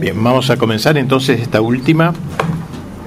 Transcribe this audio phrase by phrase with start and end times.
[0.00, 2.14] Bien, vamos a comenzar entonces esta última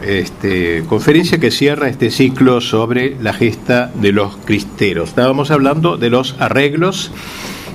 [0.03, 5.09] este, conferencia que cierra este ciclo sobre la gesta de los cristeros.
[5.09, 7.09] Estábamos hablando de los arreglos,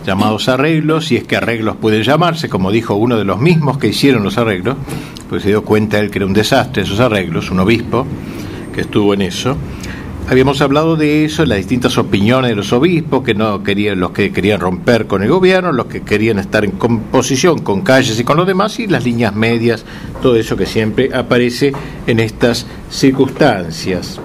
[0.06, 3.88] llamados arreglos, y es que arreglos pueden llamarse, como dijo uno de los mismos que
[3.88, 4.76] hicieron los arreglos,
[5.28, 8.06] pues se dio cuenta él que era un desastre esos arreglos, un obispo
[8.72, 9.56] que estuvo en eso.
[10.30, 14.30] Habíamos hablado de eso, las distintas opiniones de los obispos, que no querían, los que
[14.30, 18.36] querían romper con el gobierno, los que querían estar en composición con calles y con
[18.36, 19.86] los demás, y las líneas medias,
[20.20, 21.72] todo eso que siempre aparece
[22.06, 24.20] en estas circunstancias.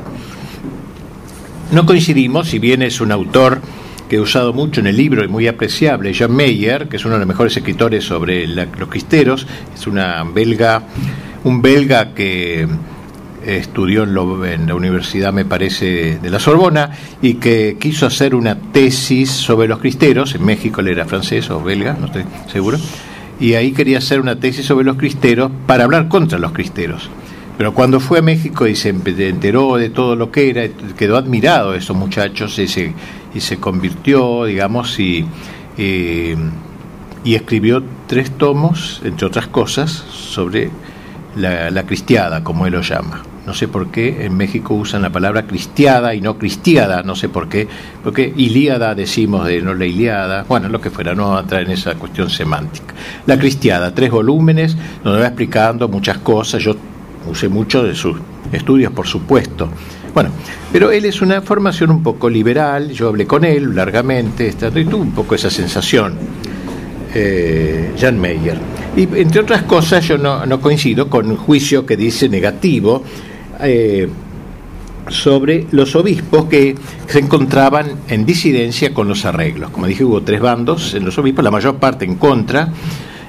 [1.71, 3.61] No coincidimos, si bien es un autor
[4.09, 7.13] que he usado mucho en el libro y muy apreciable, John Mayer, que es uno
[7.13, 10.83] de los mejores escritores sobre los cristeros, es una belga,
[11.45, 12.67] un belga que
[13.45, 19.29] estudió en, la universidad, me parece, de la Sorbona, y que quiso hacer una tesis
[19.29, 22.77] sobre los cristeros, en México él era francés o belga, no estoy seguro,
[23.39, 27.09] y ahí quería hacer una tesis sobre los cristeros para hablar contra los cristeros.
[27.57, 31.71] Pero cuando fue a México y se enteró de todo lo que era, quedó admirado
[31.71, 32.93] de esos muchachos y se,
[33.33, 35.25] y se convirtió, digamos, y,
[35.77, 40.71] y escribió tres tomos, entre otras cosas, sobre
[41.35, 45.45] la cristiada, como él lo llama no sé por qué en México usan la palabra
[45.45, 47.67] cristiada y no cristiada, no sé por qué,
[48.03, 51.95] porque Ilíada decimos de no la Iliada, bueno, lo que fuera, no entrar en esa
[51.95, 52.93] cuestión semántica.
[53.25, 56.75] La cristiada, tres volúmenes, donde va explicando muchas cosas, yo
[57.29, 58.15] usé mucho de sus
[58.51, 59.69] estudios, por supuesto.
[60.13, 60.29] Bueno,
[60.71, 64.95] pero él es una formación un poco liberal, yo hablé con él largamente, y tuve
[64.95, 66.15] un poco esa sensación,
[67.13, 68.57] eh, Jan Meyer.
[68.95, 73.03] Y entre otras cosas, yo no, no coincido con un juicio que dice negativo,
[73.61, 74.07] eh,
[75.09, 76.75] sobre los obispos que
[77.07, 79.69] se encontraban en disidencia con los arreglos.
[79.71, 82.69] Como dije, hubo tres bandos en los obispos, la mayor parte en contra,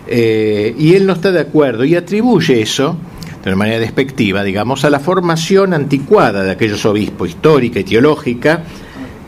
[0.06, 2.97] eh, y él no está de acuerdo y atribuye eso,
[3.42, 8.62] de una manera despectiva, digamos, a la formación anticuada de aquellos obispos, histórica y teológica,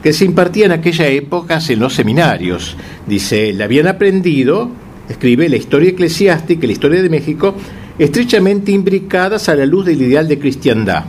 [0.03, 2.77] que se impartía en aquella época en los seminarios.
[3.07, 4.71] Dice él, habían aprendido,
[5.09, 7.55] escribe la historia eclesiástica y la historia de México,
[7.99, 11.05] estrechamente imbricadas a la luz del ideal de cristiandad,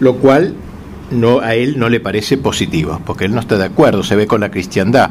[0.00, 0.54] lo cual
[1.10, 4.26] no, a él no le parece positivo, porque él no está de acuerdo, se ve
[4.26, 5.10] con la cristiandad.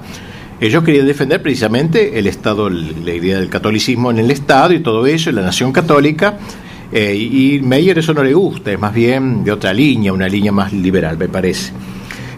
[0.59, 5.05] Ellos querían defender precisamente el Estado, la idea del catolicismo en el Estado y todo
[5.05, 6.37] eso, la nación católica,
[6.91, 10.51] eh, y Meyer eso no le gusta, es más bien de otra línea, una línea
[10.51, 11.71] más liberal, me parece.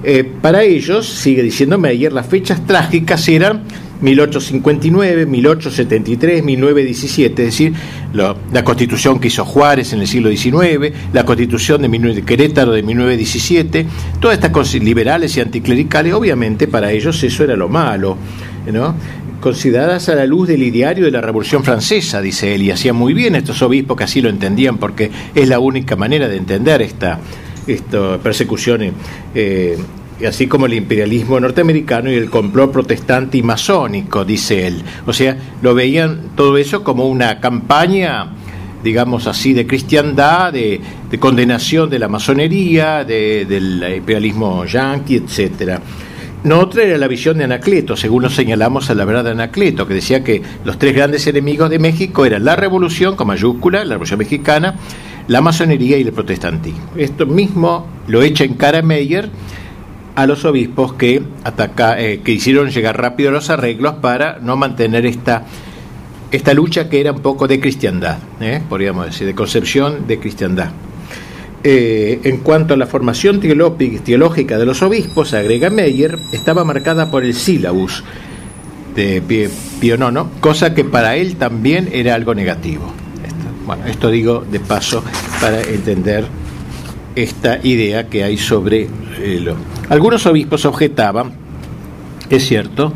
[0.03, 3.63] Eh, para ellos, sigue diciendo Meyer, las fechas trágicas eran
[4.01, 7.73] 1859, 1873, 1917, es decir,
[8.13, 13.85] la constitución que hizo Juárez en el siglo XIX, la constitución de, Querétaro de 1917,
[14.19, 18.17] todas estas cosas liberales y anticlericales, obviamente para ellos eso era lo malo,
[18.71, 18.95] ¿no?
[19.39, 23.13] consideradas a la luz del ideario de la Revolución Francesa, dice él, y hacían muy
[23.13, 27.19] bien estos obispos que así lo entendían, porque es la única manera de entender esta,
[27.65, 28.91] esta persecución
[29.33, 29.77] eh,
[30.25, 34.84] así como el imperialismo norteamericano y el complot protestante y masónico, dice él.
[35.06, 38.31] O sea, lo veían todo eso como una campaña,
[38.84, 40.81] digamos así, de cristiandad, de,
[41.19, 45.81] condenación de la masonería, del imperialismo yanqui, etcétera.
[46.41, 49.86] No otra era la visión de Anacleto, según lo señalamos a la verdad de Anacleto,
[49.86, 53.96] que decía que los tres grandes enemigos de México eran la revolución, con mayúscula, la
[53.96, 54.75] revolución mexicana,
[55.28, 56.91] la masonería y el protestantismo.
[56.96, 59.30] Esto mismo lo echa en cara Meyer
[60.22, 65.06] a los obispos que, ataca, eh, que hicieron llegar rápido los arreglos para no mantener
[65.06, 65.46] esta,
[66.30, 68.62] esta lucha que era un poco de cristiandad, ¿eh?
[68.68, 70.72] podríamos decir, de concepción de cristiandad.
[71.63, 77.24] Eh, en cuanto a la formación teológica de los obispos, agrega Meyer, estaba marcada por
[77.24, 78.03] el sílabus
[78.96, 82.91] de Pío IX, cosa que para él también era algo negativo.
[83.66, 85.01] Bueno, esto digo de paso
[85.40, 86.25] para entender
[87.15, 88.87] esta idea que hay sobre
[89.19, 89.53] eh,
[89.89, 91.33] Algunos obispos objetaban,
[92.29, 92.93] es cierto,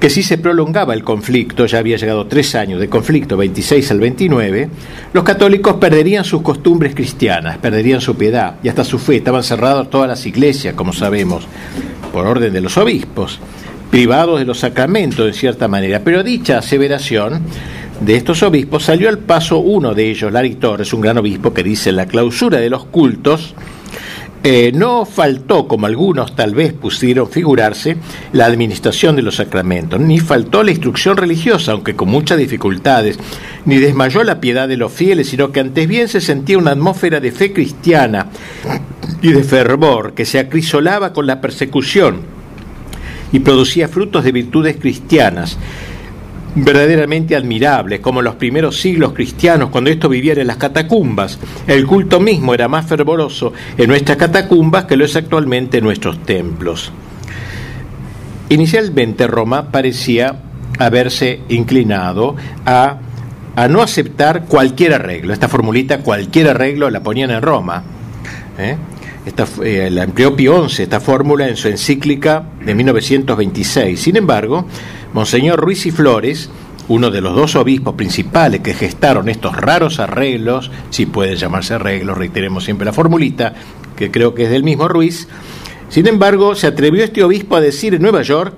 [0.00, 4.00] que si se prolongaba el conflicto, ya había llegado tres años de conflicto, 26 al
[4.00, 4.68] 29,
[5.12, 9.16] los católicos perderían sus costumbres cristianas, perderían su piedad y hasta su fe.
[9.16, 11.46] Estaban cerradas todas las iglesias, como sabemos,
[12.14, 13.40] por orden de los obispos,
[13.90, 16.00] privados de los sacramentos en cierta manera.
[16.02, 17.42] Pero dicha aseveración
[18.00, 21.62] de estos obispos salió al paso uno de ellos, Larry Torres, un gran obispo que
[21.62, 23.54] dice la clausura de los cultos.
[24.42, 27.98] Eh, no faltó, como algunos tal vez pusieron figurarse,
[28.32, 33.18] la administración de los sacramentos, ni faltó la instrucción religiosa, aunque con muchas dificultades,
[33.66, 37.20] ni desmayó la piedad de los fieles, sino que antes bien se sentía una atmósfera
[37.20, 38.28] de fe cristiana
[39.20, 42.22] y de fervor que se acrisolaba con la persecución
[43.32, 45.58] y producía frutos de virtudes cristianas
[46.54, 51.38] verdaderamente admirables, como en los primeros siglos cristianos, cuando esto vivía en las catacumbas.
[51.66, 56.22] El culto mismo era más fervoroso en nuestras catacumbas que lo es actualmente en nuestros
[56.22, 56.92] templos.
[58.48, 60.34] Inicialmente Roma parecía
[60.78, 62.36] haberse inclinado
[62.66, 62.98] a,
[63.54, 65.32] a no aceptar cualquier arreglo.
[65.32, 67.82] Esta formulita, cualquier arreglo, la ponían en Roma.
[68.58, 68.76] ¿eh?
[69.26, 74.00] Esta, eh, la empleó Pío XI, esta fórmula, en su encíclica de 1926.
[74.00, 74.66] Sin embargo,
[75.12, 76.50] Monseñor Ruiz y Flores,
[76.88, 82.16] uno de los dos obispos principales que gestaron estos raros arreglos, si pueden llamarse arreglos,
[82.16, 83.54] reiteremos siempre la formulita,
[83.96, 85.28] que creo que es del mismo Ruiz,
[85.90, 88.54] sin embargo, se atrevió este obispo a decir en Nueva York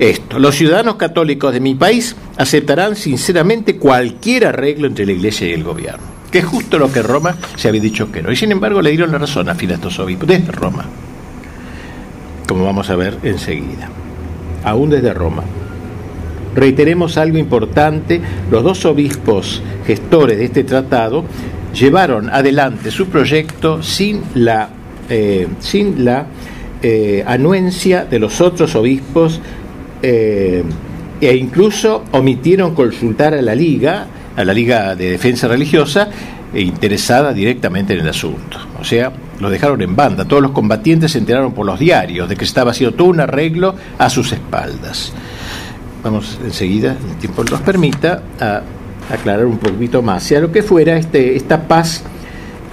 [0.00, 5.52] esto, los ciudadanos católicos de mi país aceptarán sinceramente cualquier arreglo entre la Iglesia y
[5.52, 6.04] el gobierno,
[6.34, 8.32] que es justo lo que Roma se había dicho que no.
[8.32, 10.84] Y sin embargo le dieron la razón a obispos, desde Roma,
[12.48, 13.88] como vamos a ver enseguida,
[14.64, 15.44] aún desde Roma.
[16.56, 18.20] Reiteremos algo importante,
[18.50, 21.24] los dos obispos gestores de este tratado
[21.72, 24.70] llevaron adelante su proyecto sin la,
[25.08, 26.26] eh, sin la
[26.82, 29.40] eh, anuencia de los otros obispos
[30.02, 30.64] eh,
[31.20, 36.08] e incluso omitieron consultar a la Liga, a la Liga de Defensa Religiosa,
[36.52, 38.58] e interesada directamente en el asunto.
[38.80, 40.24] O sea, lo dejaron en banda.
[40.24, 43.74] Todos los combatientes se enteraron por los diarios de que estaba haciendo todo un arreglo
[43.98, 45.12] a sus espaldas.
[46.04, 48.62] Vamos enseguida, el tiempo nos permita, a
[49.12, 50.22] aclarar un poquito más.
[50.22, 52.04] Sea lo que fuera, este, esta paz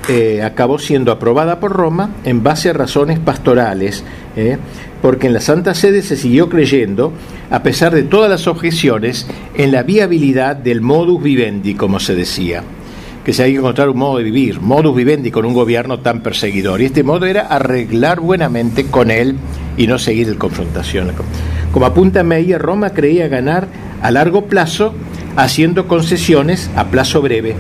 [0.07, 4.03] eh, acabó siendo aprobada por Roma en base a razones pastorales,
[4.35, 4.57] eh,
[5.01, 7.11] porque en la Santa Sede se siguió creyendo,
[7.49, 12.63] a pesar de todas las objeciones, en la viabilidad del modus vivendi, como se decía,
[13.25, 16.21] que se hay que encontrar un modo de vivir, modus vivendi con un gobierno tan
[16.21, 16.81] perseguidor.
[16.81, 19.35] Y este modo era arreglar buenamente con él
[19.77, 21.11] y no seguir el confrontación.
[21.71, 23.67] Como apunta Meyer, Roma creía ganar
[24.01, 24.93] a largo plazo
[25.35, 27.55] haciendo concesiones a plazo breve.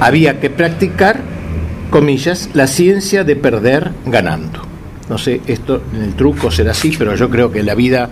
[0.00, 1.20] Había que practicar
[1.90, 4.73] comillas, la ciencia de perder ganando.
[5.08, 8.08] No sé, esto en el truco será así, pero yo creo que en la vida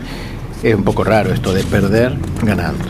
[0.63, 2.85] es un poco raro esto de perder ganando.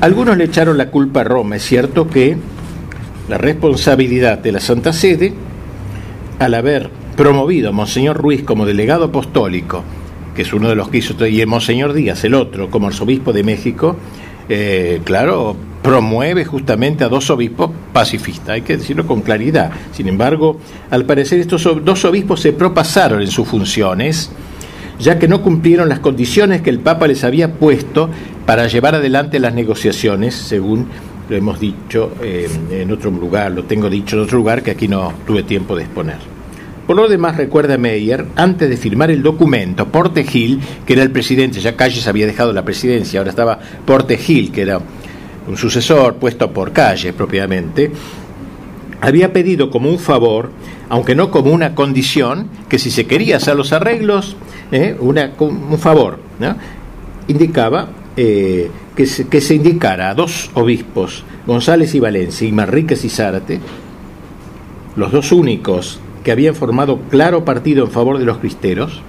[0.00, 2.36] Algunos le echaron la culpa a Roma, es cierto que
[3.28, 5.32] la responsabilidad de la Santa Sede,
[6.38, 9.82] al haber promovido a Monseñor Ruiz como delegado apostólico,
[10.34, 13.32] que es uno de los que hizo, y a Monseñor Díaz, el otro, como arzobispo
[13.32, 13.96] de México,
[14.48, 15.56] eh, claro,
[15.86, 19.70] promueve justamente a dos obispos pacifistas, hay que decirlo con claridad.
[19.92, 20.58] Sin embargo,
[20.90, 24.32] al parecer estos dos obispos se propasaron en sus funciones,
[24.98, 28.10] ya que no cumplieron las condiciones que el Papa les había puesto
[28.46, 30.88] para llevar adelante las negociaciones, según
[31.28, 34.88] lo hemos dicho eh, en otro lugar, lo tengo dicho en otro lugar que aquí
[34.88, 36.16] no tuve tiempo de exponer.
[36.88, 41.12] Por lo demás, recuerda Meyer, antes de firmar el documento, Porte Gil, que era el
[41.12, 44.80] presidente, ya Calles había dejado la presidencia, ahora estaba Porte Gil, que era
[45.46, 47.90] un sucesor puesto por calle propiamente,
[49.00, 50.50] había pedido como un favor,
[50.88, 54.36] aunque no como una condición, que si se quería hacer los arreglos,
[54.72, 56.18] eh, un favor,
[57.28, 63.04] indicaba eh, que, se, que se indicara a dos obispos, González y Valencia y Manríquez
[63.04, 63.60] y Zárate,
[64.96, 69.02] los dos únicos que habían formado claro partido en favor de los cristeros,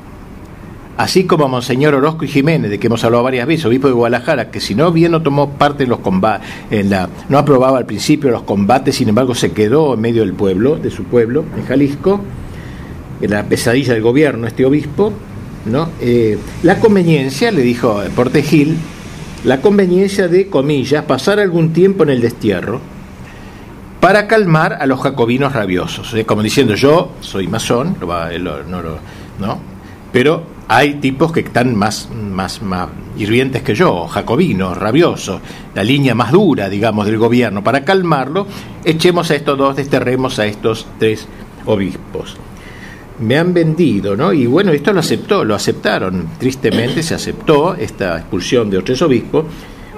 [0.97, 3.93] así como a Monseñor Orozco y Jiménez, de que hemos hablado varias veces, obispo de
[3.93, 7.77] Guadalajara, que si no bien no tomó parte en los combates, en la, no aprobaba
[7.77, 11.45] al principio los combates, sin embargo se quedó en medio del pueblo, de su pueblo,
[11.55, 12.19] en Jalisco,
[13.21, 15.13] en la pesadilla del gobierno, este obispo,
[15.65, 15.89] ¿no?
[16.01, 18.77] Eh, la conveniencia, le dijo Portegil,
[19.43, 22.81] la conveniencia de, comillas, pasar algún tiempo en el destierro,
[23.99, 28.81] para calmar a los jacobinos rabiosos, como diciendo yo soy masón, no,
[29.39, 29.59] ¿no?
[30.11, 35.41] pero hay tipos que están más, más, más hirvientes que yo, jacobinos, rabiosos,
[35.73, 37.63] la línea más dura, digamos, del gobierno.
[37.63, 38.47] Para calmarlo,
[38.83, 41.27] echemos a estos dos, desterremos a estos tres
[41.65, 42.35] obispos.
[43.19, 44.33] Me han vendido, ¿no?
[44.33, 46.27] Y bueno, esto lo aceptó, lo aceptaron.
[46.37, 49.45] Tristemente se aceptó esta expulsión de tres obispos.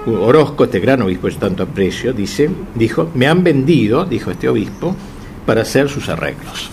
[0.06, 4.96] Orozco, este gran obispo de tanto aprecio, dice, dijo, me han vendido, dijo este obispo,
[5.44, 6.70] para hacer sus arreglos.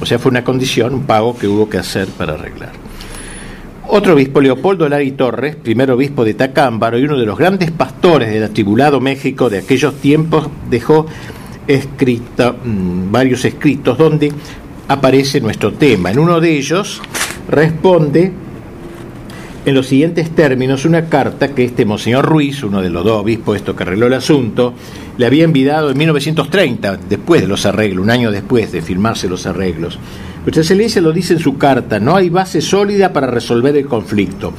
[0.00, 2.72] O sea, fue una condición, un pago que hubo que hacer para arreglar.
[3.92, 8.30] Otro obispo, Leopoldo Lari Torres, primer obispo de Tacámbaro y uno de los grandes pastores
[8.30, 11.06] del atribulado México de aquellos tiempos, dejó
[11.66, 14.32] mm, varios escritos donde
[14.86, 16.12] aparece nuestro tema.
[16.12, 17.02] En uno de ellos
[17.48, 18.30] responde
[19.66, 23.56] en los siguientes términos una carta que este Monseñor Ruiz, uno de los dos obispos
[23.56, 24.72] esto que arregló el asunto,
[25.18, 29.46] le había enviado en 1930, después de los arreglos, un año después de firmarse los
[29.46, 29.98] arreglos.
[30.42, 34.52] Vuestra Excelencia lo dice en su carta, no hay base sólida para resolver el conflicto.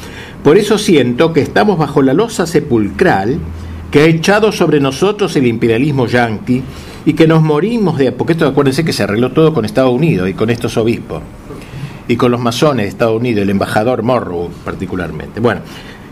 [0.44, 3.40] Por eso siento que estamos bajo la losa sepulcral
[3.90, 6.64] que ha echado sobre nosotros el imperialismo yanqui
[7.06, 8.12] y que nos morimos de...
[8.12, 11.22] Porque esto acuérdense que se arregló todo con Estados Unidos y con estos obispos
[12.08, 15.40] y con los masones de Estados Unidos, el embajador Morrow particularmente.
[15.40, 15.62] Bueno,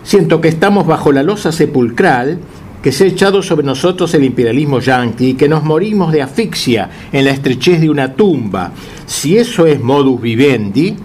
[0.04, 2.40] siento que estamos bajo la losa sepulcral
[2.82, 6.90] que se ha echado sobre nosotros el imperialismo yanqui y que nos morimos de asfixia
[7.12, 8.72] en la estrechez de una tumba.
[9.06, 10.96] Si eso es modus vivendi,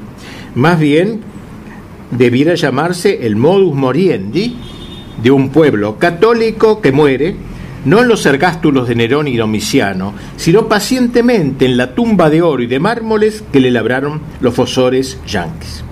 [0.54, 1.21] más bien
[2.11, 4.57] debiera llamarse el modus moriendi
[5.23, 7.37] de un pueblo católico que muere
[7.85, 12.62] no en los ergástulos de Nerón y Domiciano, sino pacientemente en la tumba de oro
[12.62, 15.85] y de mármoles que le labraron los fosores yanquis.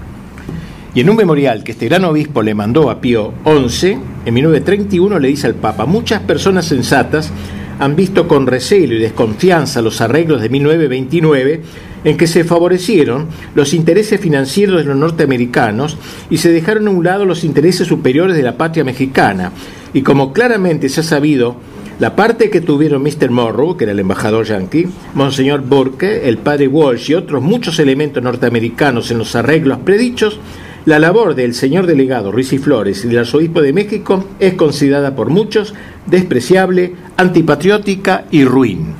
[0.94, 5.18] Y en un memorial que este gran obispo le mandó a Pío XI, en 1931
[5.18, 7.32] le dice al Papa, muchas personas sensatas
[7.78, 11.62] han visto con recelo y desconfianza los arreglos de 1929
[12.04, 15.96] en que se favorecieron los intereses financieros de los norteamericanos
[16.30, 19.52] y se dejaron a un lado los intereses superiores de la patria mexicana.
[19.92, 21.56] Y como claramente se ha sabido,
[21.98, 23.30] la parte que tuvieron Mr.
[23.30, 28.22] Morrow, que era el embajador yankee, Monseñor Burke, el padre Walsh y otros muchos elementos
[28.22, 30.40] norteamericanos en los arreglos predichos,
[30.84, 35.14] la labor del señor delegado Ruiz y Flores y del arzobispo de México es considerada
[35.14, 35.74] por muchos
[36.06, 38.94] despreciable, antipatriótica y ruin.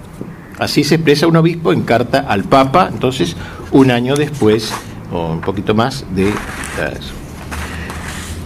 [0.58, 3.36] Así se expresa un obispo en carta al Papa, entonces
[3.72, 4.72] un año después,
[5.10, 7.12] o un poquito más, de eso.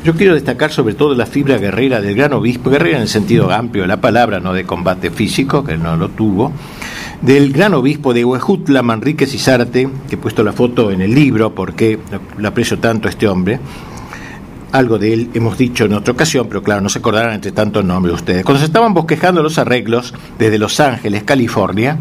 [0.02, 3.50] Yo quiero destacar sobre todo la fibra guerrera del gran obispo, guerrera en el sentido
[3.50, 6.52] amplio de la palabra, no de combate físico, que no lo tuvo,
[7.26, 11.52] del gran obispo de Huejutla, Manrique Cisarte, que he puesto la foto en el libro
[11.52, 11.98] porque
[12.38, 13.58] lo aprecio tanto a este hombre.
[14.70, 17.84] Algo de él hemos dicho en otra ocasión, pero claro, no se acordarán entre tantos
[17.84, 18.44] nombres ustedes.
[18.44, 21.98] Cuando se estaban bosquejando los arreglos desde Los Ángeles, California,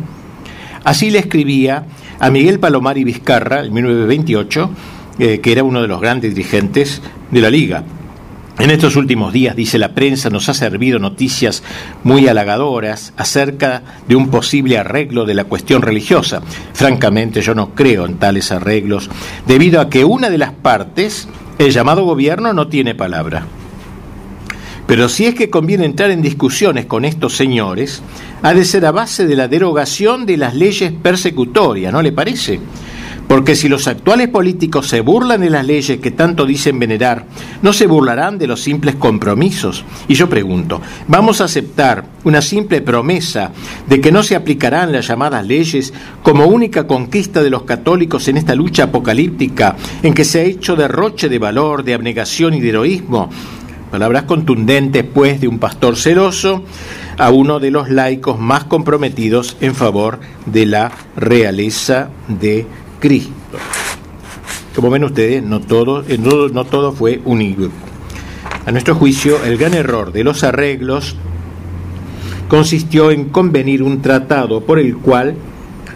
[0.84, 1.88] así le escribía
[2.20, 4.70] a Miguel Palomar y Vizcarra, en 1928,
[5.18, 7.02] eh, que era uno de los grandes dirigentes
[7.32, 7.84] de la Liga.
[8.58, 11.62] En estos últimos días, dice la prensa, nos ha servido noticias
[12.06, 16.42] muy halagadoras acerca de un posible arreglo de la cuestión religiosa.
[16.74, 19.10] Francamente, yo no creo en tales arreglos,
[19.46, 21.28] debido a que una de las partes,
[21.60, 23.46] el llamado gobierno, no tiene palabra.
[24.88, 28.04] Pero si es que conviene entrar en discusiones con estos señores,
[28.42, 32.62] ha de ser a base de la derogación de las leyes persecutorias, ¿no le parece?
[33.28, 37.26] Porque si los actuales políticos se burlan de las leyes que tanto dicen venerar,
[37.62, 39.84] no se burlarán de los simples compromisos.
[40.08, 43.52] Y yo pregunto, ¿vamos a aceptar una simple promesa
[43.88, 48.38] de que no se aplicarán las llamadas leyes como única conquista de los católicos en
[48.38, 52.70] esta lucha apocalíptica en que se ha hecho derroche de valor, de abnegación y de
[52.70, 53.30] heroísmo?
[53.90, 56.64] Palabras contundentes, pues, de un pastor celoso
[57.18, 62.66] a uno de los laicos más comprometidos en favor de la realeza de
[63.00, 63.58] Cristo.
[64.76, 67.72] Como ven ustedes, no todo, eh, no, todo fue unívoco.
[68.66, 71.16] A nuestro juicio, el gran error de los arreglos
[72.50, 75.36] consistió en convenir un tratado por el cual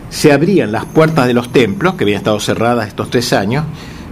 [0.10, 3.66] se abrían las puertas de los templos, que habían estado cerradas estos tres años,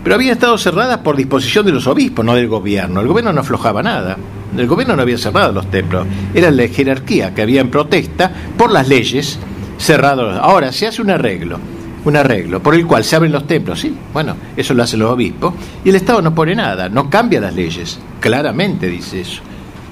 [0.04, 3.00] pero habían estado cerradas por disposición de los obispos, no del gobierno.
[3.00, 4.18] El gobierno no aflojaba nada.
[4.56, 6.06] El gobierno no había cerrado los templos.
[6.34, 9.40] Era la jerarquía que había en protesta por las leyes
[9.78, 10.38] cerrados.
[10.42, 11.60] Ahora, se hace un arreglo
[12.10, 15.12] un arreglo por el cual se abren los templos, sí, bueno, eso lo hacen los
[15.12, 19.42] obispos, y el Estado no pone nada, no cambia las leyes, claramente dice eso.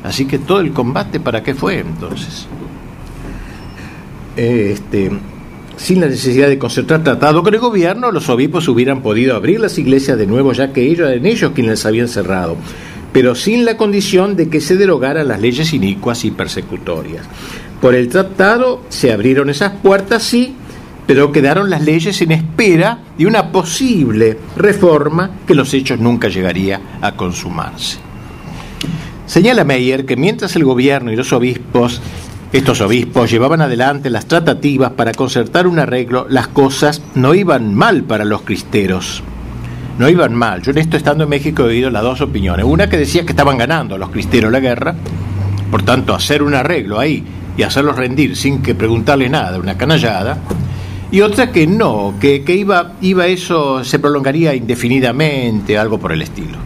[0.03, 2.47] Así que todo el combate, ¿para qué fue entonces?
[4.35, 5.11] Este,
[5.77, 9.77] sin la necesidad de concertar tratado con el gobierno, los obispos hubieran podido abrir las
[9.77, 12.55] iglesias de nuevo, ya que ellos eran ellos quienes las habían cerrado,
[13.11, 17.25] pero sin la condición de que se derogaran las leyes inicuas y persecutorias.
[17.81, 20.55] Por el tratado se abrieron esas puertas, sí,
[21.07, 26.81] pero quedaron las leyes en espera de una posible reforma que los hechos nunca llegaría
[27.01, 27.97] a consumarse.
[29.25, 32.01] Señala Meyer que mientras el gobierno y los obispos,
[32.53, 38.03] estos obispos, llevaban adelante las tratativas para concertar un arreglo, las cosas no iban mal
[38.03, 39.23] para los cristeros.
[39.97, 40.61] No iban mal.
[40.61, 42.65] Yo en esto estando en México he oído las dos opiniones.
[42.65, 44.95] Una que decía que estaban ganando los cristeros la guerra,
[45.71, 47.23] por tanto hacer un arreglo ahí
[47.57, 50.37] y hacerlos rendir sin que preguntarle nada, una canallada
[51.11, 56.57] y otra que no, que, iba, iba eso, se prolongaría indefinidamente, algo por el estilo.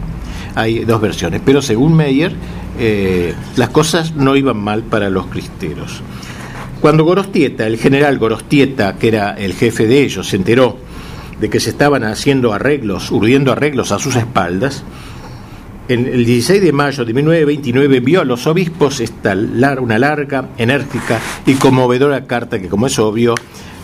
[0.54, 2.32] Hay dos versiones, pero según Meyer,
[2.78, 6.02] eh, las cosas no iban mal para los cristeros.
[6.80, 10.78] Cuando Gorostieta, el general Gorostieta, que era el jefe de ellos, se enteró
[11.38, 14.82] de que se estaban haciendo arreglos, urdiendo arreglos a sus espaldas,
[15.88, 19.34] en el 16 de mayo de 1929 envió a los obispos esta,
[19.80, 23.34] una larga, enérgica y conmovedora carta que, como es obvio,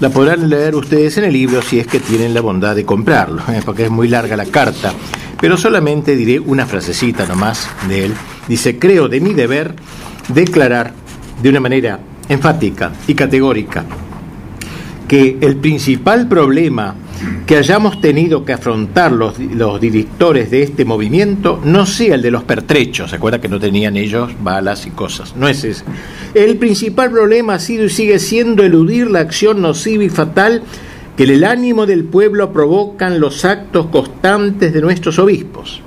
[0.01, 3.43] la podrán leer ustedes en el libro si es que tienen la bondad de comprarlo,
[3.49, 3.63] ¿eh?
[3.65, 4.93] porque es muy larga la carta.
[5.41, 8.15] Pero solamente diré una frasecita nomás de él.
[8.49, 9.75] Dice, creo de mi deber
[10.29, 10.93] declarar
[11.43, 13.85] de una manera enfática y categórica
[15.09, 16.95] que el principal problema
[17.47, 22.31] que hayamos tenido que afrontar los, los, directores de este movimiento no sea el de
[22.31, 25.85] los pertrechos, se acuerda que no tenían ellos balas y cosas, no es ese.
[26.35, 30.63] El principal problema ha sido y sigue siendo eludir la acción nociva y fatal
[31.17, 35.81] que el ánimo del pueblo provocan los actos constantes de nuestros obispos.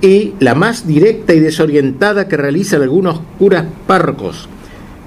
[0.00, 4.48] Y la más directa y desorientada que realizan algunos curas parcos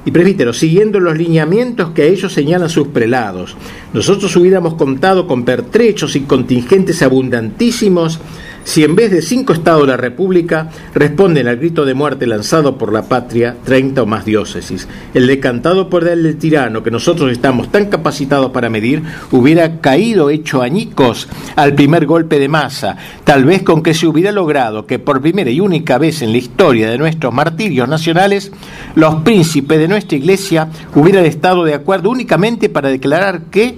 [0.06, 3.56] y presbíteros, siguiendo los lineamientos que a ellos señalan sus prelados.
[3.94, 8.20] Nosotros hubiéramos contado con pertrechos y contingentes abundantísimos
[8.68, 12.78] si en vez de cinco estados de la República responden al grito de muerte lanzado
[12.78, 14.90] por la patria 30 o más diócesis.
[15.14, 20.62] El decantado por el tirano que nosotros estamos tan capacitados para medir hubiera caído hecho
[20.62, 25.22] añicos al primer golpe de masa, tal vez con que se hubiera logrado que por
[25.22, 28.52] primera y única vez en la historia de nuestros martirios nacionales
[28.96, 33.78] los príncipes de nuestra iglesia hubieran estado de acuerdo únicamente para declarar que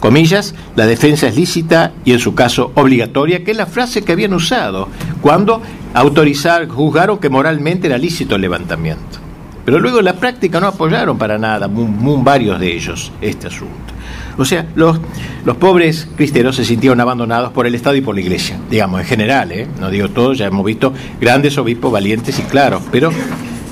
[0.00, 4.12] comillas, la defensa es lícita y en su caso obligatoria, que es la frase que
[4.12, 4.88] habían usado
[5.20, 5.62] cuando
[5.94, 9.18] autorizaron, juzgaron que moralmente era lícito el levantamiento.
[9.64, 13.92] Pero luego en la práctica no apoyaron para nada, varios de ellos, este asunto.
[14.38, 14.98] O sea, los,
[15.44, 19.06] los pobres cristeros se sintieron abandonados por el Estado y por la Iglesia, digamos, en
[19.06, 19.68] general, ¿eh?
[19.78, 23.10] no digo todos, ya hemos visto grandes obispos valientes y claros, pero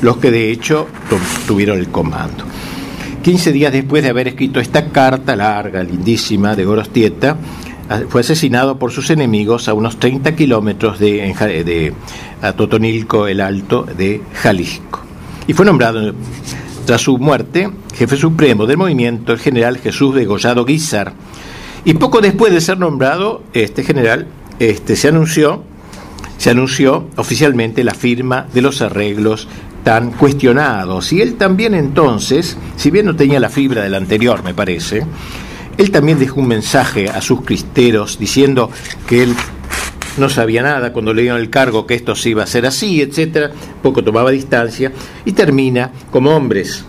[0.02, 0.86] los que de hecho
[1.46, 2.44] tuvieron el comando.
[3.26, 7.36] 15 días después de haber escrito esta carta larga, lindísima, de Gorostieta,
[8.08, 11.34] fue asesinado por sus enemigos a unos 30 kilómetros de,
[11.66, 11.92] de
[12.56, 15.00] Totonilco el Alto de Jalisco.
[15.48, 16.14] Y fue nombrado,
[16.84, 21.12] tras su muerte, jefe supremo del movimiento, el general Jesús de Gollado Guizar.
[21.84, 24.28] Y poco después de ser nombrado, este general
[24.60, 25.64] este, se anunció
[26.38, 29.48] se anunció oficialmente la firma de los arreglos
[29.86, 31.12] tan cuestionados.
[31.12, 35.06] Y él también entonces, si bien no tenía la fibra del anterior, me parece,
[35.78, 38.68] él también dejó un mensaje a sus cristeros diciendo
[39.06, 39.36] que él
[40.18, 43.00] no sabía nada cuando le dieron el cargo que esto se iba a hacer así,
[43.00, 44.90] etcétera, poco tomaba distancia
[45.24, 46.84] y termina como hombres.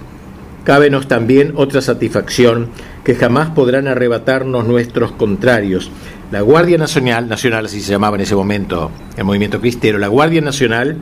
[0.64, 2.70] Cábenos también otra satisfacción
[3.04, 5.92] que jamás podrán arrebatarnos nuestros contrarios.
[6.32, 10.42] La Guardia Nacional, nacional así se llamaba en ese momento el movimiento cristero, la Guardia
[10.42, 10.98] Nacional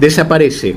[0.00, 0.74] desaparece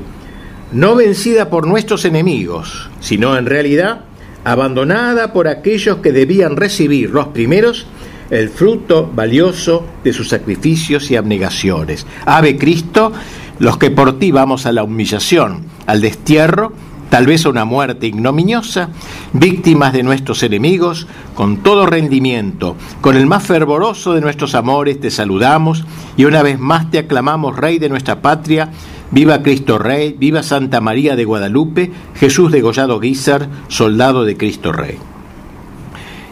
[0.73, 4.01] no vencida por nuestros enemigos, sino en realidad
[4.43, 7.85] abandonada por aquellos que debían recibir los primeros
[8.29, 12.07] el fruto valioso de sus sacrificios y abnegaciones.
[12.25, 13.11] Ave Cristo,
[13.59, 16.73] los que por ti vamos a la humillación, al destierro,
[17.09, 18.89] tal vez a una muerte ignominiosa,
[19.33, 21.05] víctimas de nuestros enemigos,
[21.35, 25.83] con todo rendimiento, con el más fervoroso de nuestros amores te saludamos
[26.17, 28.71] y una vez más te aclamamos Rey de nuestra patria
[29.13, 34.71] Viva Cristo Rey, viva Santa María de Guadalupe, Jesús de Gollado Guizar, soldado de Cristo
[34.71, 34.97] Rey.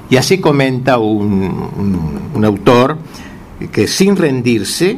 [0.10, 2.98] Y así comenta un, autor
[3.72, 4.98] que sin rendirse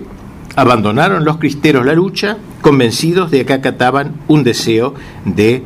[0.56, 4.93] abandonaron los cristeros la lucha, convencidos de que acataban un deseo
[5.26, 5.62] de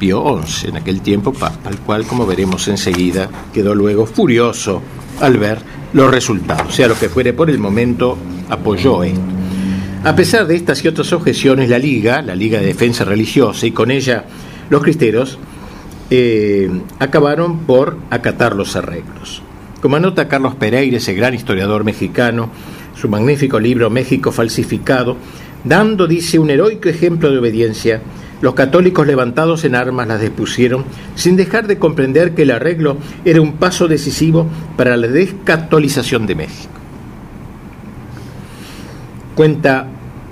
[0.00, 1.32] Pío XI, en aquel tiempo
[1.64, 4.82] al cual, como veremos enseguida, quedó luego furioso
[5.20, 5.60] al ver
[5.92, 6.74] los resultados.
[6.74, 8.18] Sea lo que fuere por el momento,
[8.50, 9.35] apoyó esto.
[10.06, 13.72] A pesar de estas y otras objeciones, la Liga, la Liga de Defensa Religiosa, y
[13.72, 14.24] con ella
[14.70, 15.36] los cristeros,
[16.10, 19.42] eh, acabaron por acatar los arreglos.
[19.82, 22.50] Como anota Carlos Pereira, ese gran historiador mexicano,
[22.94, 25.16] su magnífico libro México falsificado,
[25.64, 28.00] dando, dice, un heroico ejemplo de obediencia,
[28.40, 30.84] los católicos levantados en armas las depusieron
[31.16, 36.34] sin dejar de comprender que el arreglo era un paso decisivo para la descatolización de
[36.36, 36.70] México.
[39.34, 39.88] Cuenta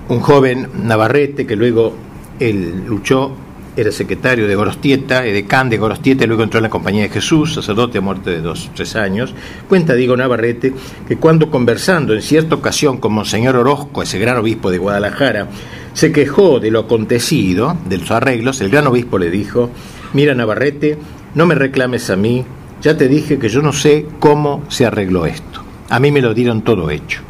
[0.09, 1.95] un joven Navarrete que luego
[2.39, 3.33] él luchó,
[3.77, 7.55] era secretario de Gorostieta, decán de Gorostieta, y luego entró en la Compañía de Jesús,
[7.55, 9.35] sacerdote a muerte de dos, tres años.
[9.69, 10.73] Cuenta, digo, Navarrete,
[11.09, 15.49] que cuando conversando en cierta ocasión con Monseñor Orozco, ese gran obispo de Guadalajara,
[15.93, 19.71] se quejó de lo acontecido, de los arreglos, el gran obispo le dijo,
[20.13, 20.97] mira Navarrete,
[21.35, 22.45] no me reclames a mí,
[22.81, 25.65] ya te dije que yo no sé cómo se arregló esto.
[25.91, 27.23] A mí me lo dieron todo hecho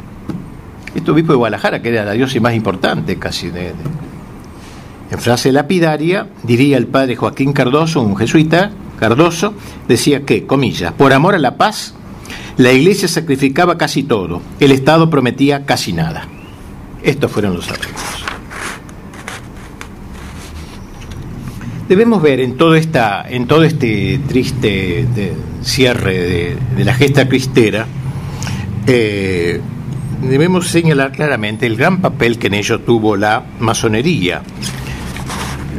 [0.95, 3.73] este obispo de Guadalajara, que era la diócesis más importante casi de,
[5.11, 9.53] En frase lapidaria, diría el padre Joaquín Cardoso, un jesuita, Cardoso,
[9.87, 11.93] decía que, comillas, por amor a la paz,
[12.57, 16.27] la iglesia sacrificaba casi todo, el Estado prometía casi nada.
[17.03, 18.25] Estos fueron los arreglos.
[21.89, 25.05] Debemos ver en todo, esta, en todo este triste
[25.61, 27.85] cierre de, la gesta cristera,
[28.87, 29.61] eh,
[30.21, 34.41] debemos señalar claramente el gran papel que en ello tuvo la masonería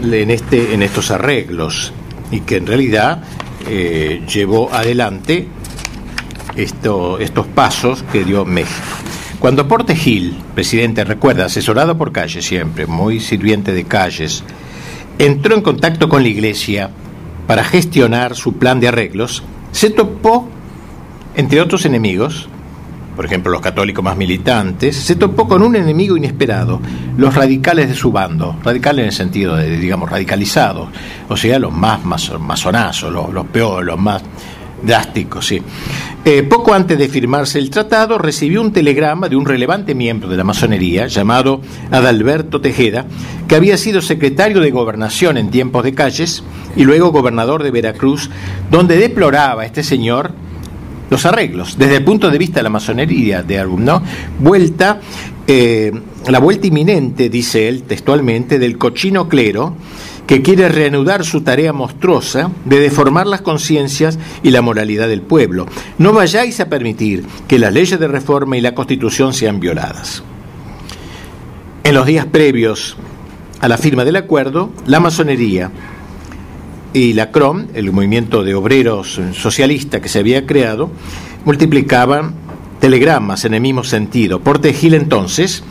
[0.03, 1.93] en, este, en estos arreglos
[2.31, 3.23] y que en realidad
[3.69, 5.49] eh, llevó adelante
[6.57, 8.81] estos pasos que dio México.
[9.39, 14.43] Cuando Porte Gil, presidente, recuerda, asesorado por Calles siempre, muy sirviente de Calles,
[15.19, 16.91] entró en contacto con la iglesia
[17.47, 20.49] para gestionar su plan de arreglos, se topó,
[21.35, 22.49] entre otros enemigos,
[23.17, 26.81] por ejemplo los católicos más militantes, se topó con un enemigo inesperado,
[27.17, 30.91] los radicales de su bando, radicales en el sentido de, digamos, radicalizados,
[31.29, 34.23] o sea, los más masonazos, los, peores, los más
[34.83, 35.63] drásticos, sí.
[36.27, 40.37] Eh, poco antes de firmarse el tratado, recibió un telegrama de un relevante miembro de
[40.37, 43.07] la masonería llamado Adalberto Tejeda,
[43.49, 46.43] que había sido secretario de gobernación en tiempos de Calles
[46.75, 48.29] y luego gobernador de Veracruz,
[48.71, 50.33] donde deploraba este señor
[51.11, 54.03] los arreglos, desde el punto de vista de la masonería de alumno,
[54.39, 55.01] vuelta,
[55.47, 55.93] eh,
[56.29, 59.77] la vuelta inminente, dice él textualmente, del cochino clero,
[60.27, 65.67] que quiere reanudar su tarea monstruosa de deformar las conciencias y la moralidad del pueblo.
[65.99, 70.25] No vayáis a permitir que las leyes de reforma y la constitución sean violadas.
[71.85, 72.97] En los días previos
[73.61, 75.71] a la firma del acuerdo, la masonería
[76.97, 80.89] y la CROM, el movimiento de obreros socialista que se había creado,
[81.45, 82.33] multiplicaban
[82.81, 84.41] telegramas en el mismo sentido.
[84.41, 85.63] Portegil entonces,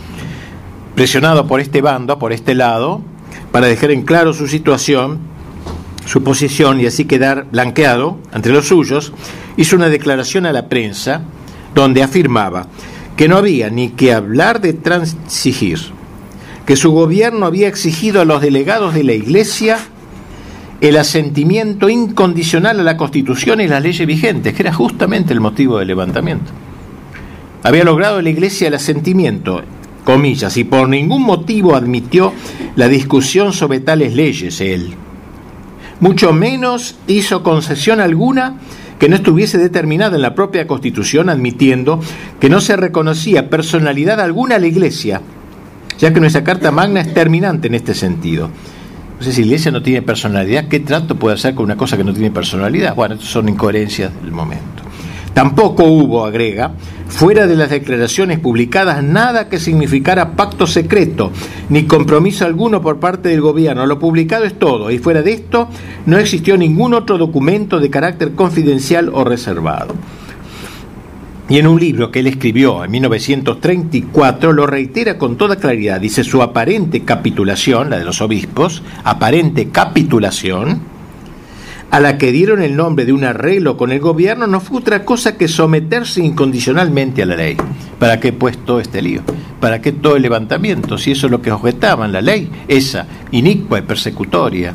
[0.94, 3.02] presionado por este bando, por este lado,
[3.52, 5.18] para dejar en claro su situación,
[6.06, 9.12] su posición y así quedar blanqueado entre los suyos,
[9.58, 11.24] hizo una declaración a la prensa
[11.74, 12.68] donde afirmaba
[13.18, 15.80] que no había ni que hablar de transigir,
[16.68, 19.80] que su gobierno había exigido a los delegados de la Iglesia
[20.82, 25.80] el asentimiento incondicional a la Constitución y las leyes vigentes, que era justamente el motivo
[25.80, 26.52] del levantamiento.
[27.64, 29.64] Había logrado la Iglesia el asentimiento,
[30.04, 32.34] comillas, y por ningún motivo admitió
[32.76, 34.94] la discusión sobre tales leyes él.
[36.00, 38.58] Mucho menos hizo concesión alguna
[39.00, 42.00] que no estuviese determinada en la propia Constitución, admitiendo
[42.40, 45.22] que no se reconocía personalidad alguna a la Iglesia,
[45.98, 48.50] ya que nuestra Carta Magna es terminante en este sentido.
[49.20, 52.14] Si la iglesia no tiene personalidad, ¿qué trato puede hacer con una cosa que no
[52.14, 52.96] tiene personalidad?
[52.96, 54.84] Bueno, son incoherencias del momento.
[55.34, 56.72] Tampoco hubo, agrega,
[57.08, 61.32] fuera de las declaraciones publicadas, nada que significara pacto secreto,
[61.70, 63.86] ni compromiso alguno por parte del gobierno.
[63.86, 65.68] Lo publicado es todo, y fuera de esto
[66.06, 69.96] no existió ningún otro documento de carácter confidencial o reservado.
[71.48, 76.02] Y en un libro que él escribió en 1934 lo reitera con toda claridad.
[76.02, 80.82] Dice su aparente capitulación, la de los obispos, aparente capitulación,
[81.92, 85.06] a la que dieron el nombre de un arreglo con el gobierno, no fue otra
[85.06, 87.58] cosa que someterse incondicionalmente a la ley.
[88.00, 89.22] ¿Para qué pues todo este lío?
[89.60, 90.98] ¿Para qué todo el levantamiento?
[90.98, 94.74] Si eso es lo que objetaban, la ley, esa inicua y persecutoria.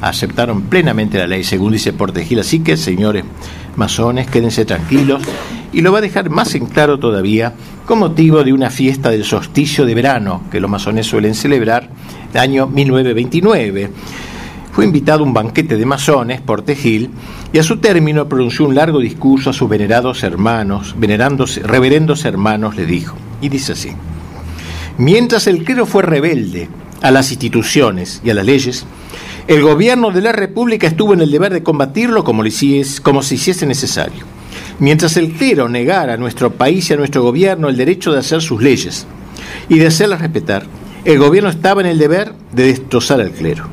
[0.00, 2.38] Aceptaron plenamente la ley, según dice Portegil.
[2.38, 3.24] Así que, señores
[3.76, 5.22] masones, quédense tranquilos,
[5.72, 7.54] y lo va a dejar más en claro todavía
[7.86, 11.88] con motivo de una fiesta del solsticio de verano que los masones suelen celebrar
[12.32, 13.90] el año 1929.
[14.72, 17.10] Fue invitado a un banquete de masones por Tejil
[17.52, 22.76] y a su término pronunció un largo discurso a sus venerados hermanos, venerándose, reverendos hermanos,
[22.76, 23.90] le dijo, y dice así,
[24.98, 26.68] mientras el clero fue rebelde
[27.02, 28.86] a las instituciones y a las leyes,
[29.46, 32.44] el gobierno de la República estuvo en el deber de combatirlo como,
[33.02, 34.37] como si hiciese necesario.
[34.80, 38.40] Mientras el clero negara a nuestro país y a nuestro gobierno el derecho de hacer
[38.40, 39.06] sus leyes
[39.68, 40.64] y de hacerlas respetar,
[41.04, 43.66] el gobierno estaba en el deber de destrozar al clero.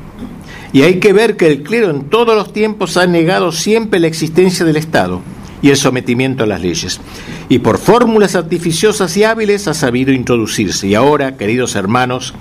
[0.72, 4.08] Y hay que ver que el clero en todos los tiempos ha negado siempre la
[4.08, 5.22] existencia del Estado
[5.62, 7.00] y el sometimiento a las leyes.
[7.48, 10.88] Y por fórmulas artificiosas y hábiles ha sabido introducirse.
[10.88, 12.34] Y ahora, queridos hermanos,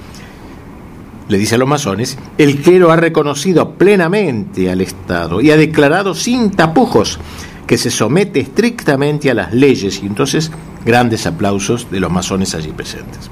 [1.28, 6.14] le dice a los masones, el clero ha reconocido plenamente al Estado y ha declarado
[6.14, 7.20] sin tapujos
[7.68, 10.52] que se somete estrictamente a las leyes y entonces
[10.86, 13.30] grandes aplausos de los masones allí presentes.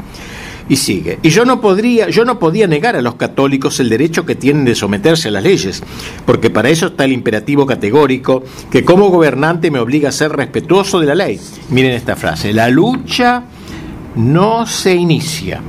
[0.70, 4.26] Y sigue, y yo no podría, yo no podía negar a los católicos el derecho
[4.26, 5.84] que tienen de someterse a las leyes,
[6.26, 11.02] porque para eso está el imperativo categórico que como gobernante me obliga a ser respetuoso
[11.02, 11.40] de la ley.
[11.70, 13.44] Miren esta frase, la lucha
[14.16, 15.62] no se inicia.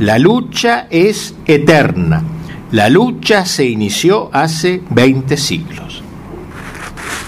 [0.00, 2.24] La lucha es eterna.
[2.72, 6.02] La lucha se inició hace 20 siglos.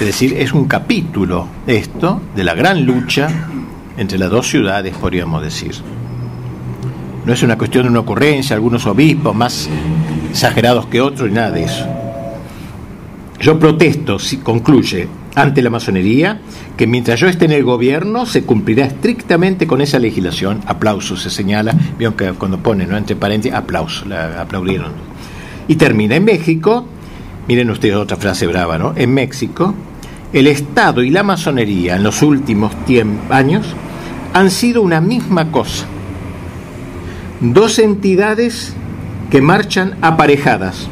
[0.00, 3.28] Es decir, es un capítulo esto de la gran lucha
[3.96, 5.72] entre las dos ciudades, podríamos decir.
[7.24, 9.68] no es una cuestión de una ocurrencia, algunos obispos más
[10.30, 11.86] exagerados que otros, ni nada de eso.
[13.38, 16.40] Yo protesto, si concluye, ante la masonería,
[16.76, 20.60] que mientras yo esté en el gobierno se cumplirá estrictamente con esa legislación.
[20.66, 22.96] Aplauso se señala, vieron que cuando pone, ¿no?
[22.96, 24.92] entre paréntesis, aplauso, la aplaudieron.
[25.68, 26.86] Y termina en México,
[27.48, 28.92] miren ustedes otra frase brava, ¿no?
[28.96, 29.74] En México,
[30.32, 32.72] el Estado y la masonería en los últimos
[33.30, 33.66] años
[34.32, 35.86] han sido una misma cosa.
[37.40, 38.74] Dos entidades
[39.30, 40.88] que marchan aparejadas,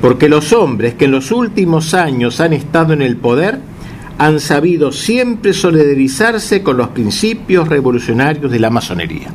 [0.00, 3.60] porque los hombres que en los últimos años han estado en el poder
[4.18, 9.28] han sabido siempre solidarizarse con los principios revolucionarios de la masonería.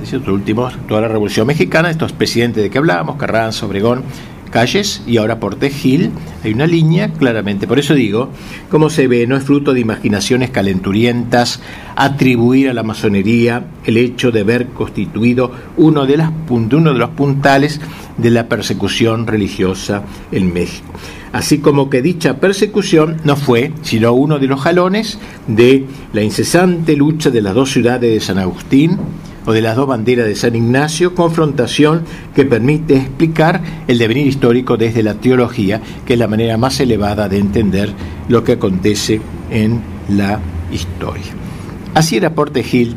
[0.00, 4.04] Es decir, último, toda la Revolución Mexicana, estos presidentes de que hablábamos, Carranza, Obregón,
[4.50, 6.10] Calles y ahora por Gil,
[6.42, 7.66] hay una línea claramente.
[7.66, 8.30] Por eso digo,
[8.70, 11.60] como se ve, no es fruto de imaginaciones calenturientas
[11.96, 17.80] atribuir a la masonería el hecho de haber constituido uno de, uno de los puntales
[18.16, 20.92] de la persecución religiosa en México.
[21.32, 26.96] Así como que dicha persecución no fue sino uno de los jalones de la incesante
[26.96, 28.98] lucha de las dos ciudades de San Agustín,
[29.48, 34.76] o de las dos banderas de San Ignacio, confrontación que permite explicar el devenir histórico
[34.76, 37.90] desde la teología, que es la manera más elevada de entender
[38.28, 39.80] lo que acontece en
[40.10, 40.38] la
[40.70, 41.32] historia.
[41.94, 42.94] Así era Portegil,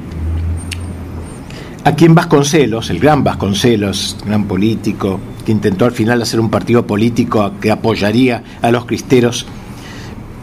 [1.85, 6.85] a quien Vasconcelos, el gran Vasconcelos, gran político, que intentó al final hacer un partido
[6.85, 9.45] político que apoyaría a los cristeros,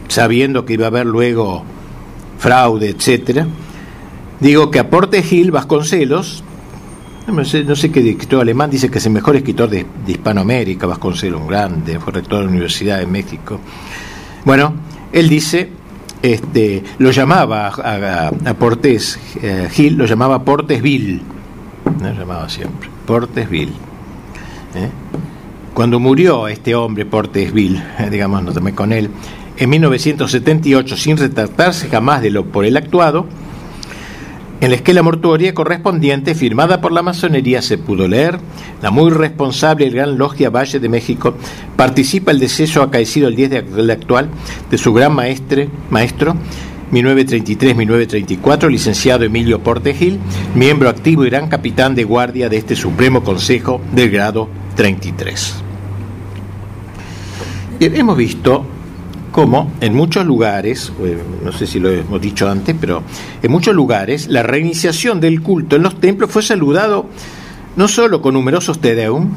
[0.07, 1.63] sabiendo que iba a haber luego
[2.39, 3.45] fraude, etcétera,
[4.39, 6.43] Digo que aporte Gil Vasconcelos,
[7.27, 10.87] no sé, no sé qué escritor alemán dice que es el mejor escritor de, Hispanoamérica,
[10.87, 13.59] Vasconcelos, un grande, fue rector de la Universidad de México.
[14.45, 14.73] Bueno,
[15.11, 15.69] él dice,
[16.23, 21.21] este, lo llamaba a, Portes eh, Gil, lo llamaba Portesville,
[22.01, 23.73] lo llamaba siempre, Portesville.
[24.75, 24.89] ¿eh?
[25.73, 29.09] Cuando murió este hombre, Portesville, digamos, no tomé con él,
[29.57, 33.25] en 1978, sin retratarse jamás de lo por él actuado,
[34.61, 38.39] en la esquela mortuoria correspondiente, firmada por la masonería, se pudo leer,
[38.81, 41.35] la muy responsable y gran logia Valle de México
[41.75, 44.29] participa el deceso acaecido el 10 de abril actual
[44.69, 46.35] de su gran maestre, maestro,
[46.91, 50.19] 1933-1934, licenciado Emilio Portegil,
[50.55, 55.55] miembro activo y gran capitán de guardia de este Supremo Consejo del grado 33.
[57.79, 58.65] Bien, hemos visto
[59.31, 63.03] como en muchos lugares, eh, no sé si lo hemos dicho antes, pero
[63.41, 67.07] en muchos lugares la reiniciación del culto en los templos fue saludado
[67.75, 69.29] no solo con numerosos tedeum,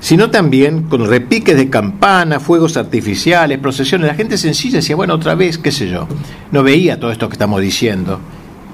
[0.00, 4.06] sino también con repiques de campana, fuegos artificiales, procesiones.
[4.06, 6.06] La gente sencilla decía, bueno, otra vez, qué sé yo,
[6.52, 8.20] no veía todo esto que estamos diciendo.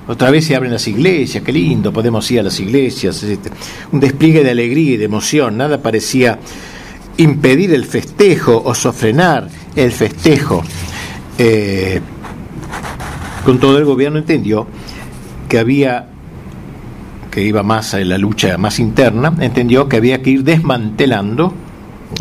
[0.09, 3.25] Otra vez se abren las iglesias, qué lindo, podemos ir a las iglesias.
[3.93, 6.39] Un despliegue de alegría y de emoción, nada parecía
[7.17, 10.63] impedir el festejo o sofrenar el festejo.
[11.39, 12.01] Eh,
[13.45, 14.67] con todo el gobierno entendió
[15.49, 16.09] que había
[17.31, 21.55] que iba más a la lucha más interna, entendió que había que ir desmantelando,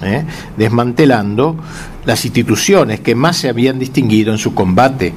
[0.02, 0.24] eh,
[0.56, 1.58] desmantelando
[2.06, 5.14] las instituciones que más se habían distinguido en su combate,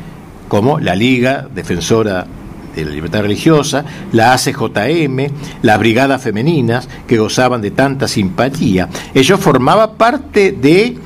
[0.49, 2.27] como la Liga Defensora
[2.75, 5.29] de la Libertad Religiosa, la ACJM,
[5.62, 8.88] las brigadas femeninas que gozaban de tanta simpatía.
[9.14, 10.99] Ello formaba parte de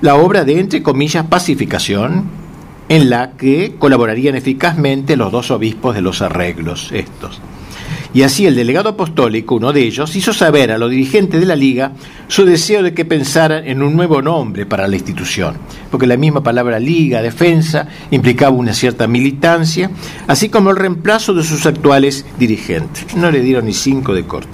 [0.00, 2.24] la obra de, entre comillas, pacificación,
[2.88, 7.40] en la que colaborarían eficazmente los dos obispos de los arreglos estos.
[8.12, 11.54] Y así el delegado apostólico, uno de ellos, hizo saber a los dirigentes de la
[11.54, 11.92] liga
[12.26, 15.54] su deseo de que pensaran en un nuevo nombre para la institución,
[15.88, 19.92] porque la misma palabra liga, defensa, implicaba una cierta militancia,
[20.26, 23.14] así como el reemplazo de sus actuales dirigentes.
[23.14, 24.48] No le dieron ni cinco de corte,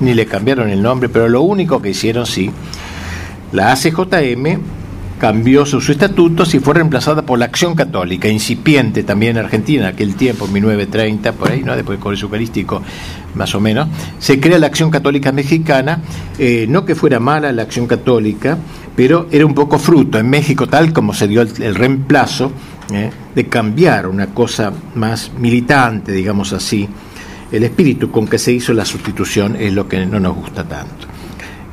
[0.00, 2.50] ni le cambiaron el nombre, pero lo único que hicieron sí,
[3.52, 4.77] la ACJM
[5.18, 9.94] cambió sus estatutos y fue reemplazada por la Acción Católica, incipiente también en Argentina en
[9.94, 11.74] aquel tiempo, 1930, por ahí, ¿no?
[11.74, 12.82] después del Eucarístico,
[13.34, 13.88] más o menos.
[14.18, 16.00] Se crea la Acción Católica Mexicana,
[16.38, 18.56] eh, no que fuera mala la Acción Católica,
[18.94, 22.52] pero era un poco fruto en México, tal como se dio el, reemplazo,
[22.92, 23.10] ¿eh?
[23.34, 26.88] de cambiar una cosa más militante, digamos así.
[27.50, 31.17] El espíritu con que se hizo la sustitución es lo que no nos gusta tanto.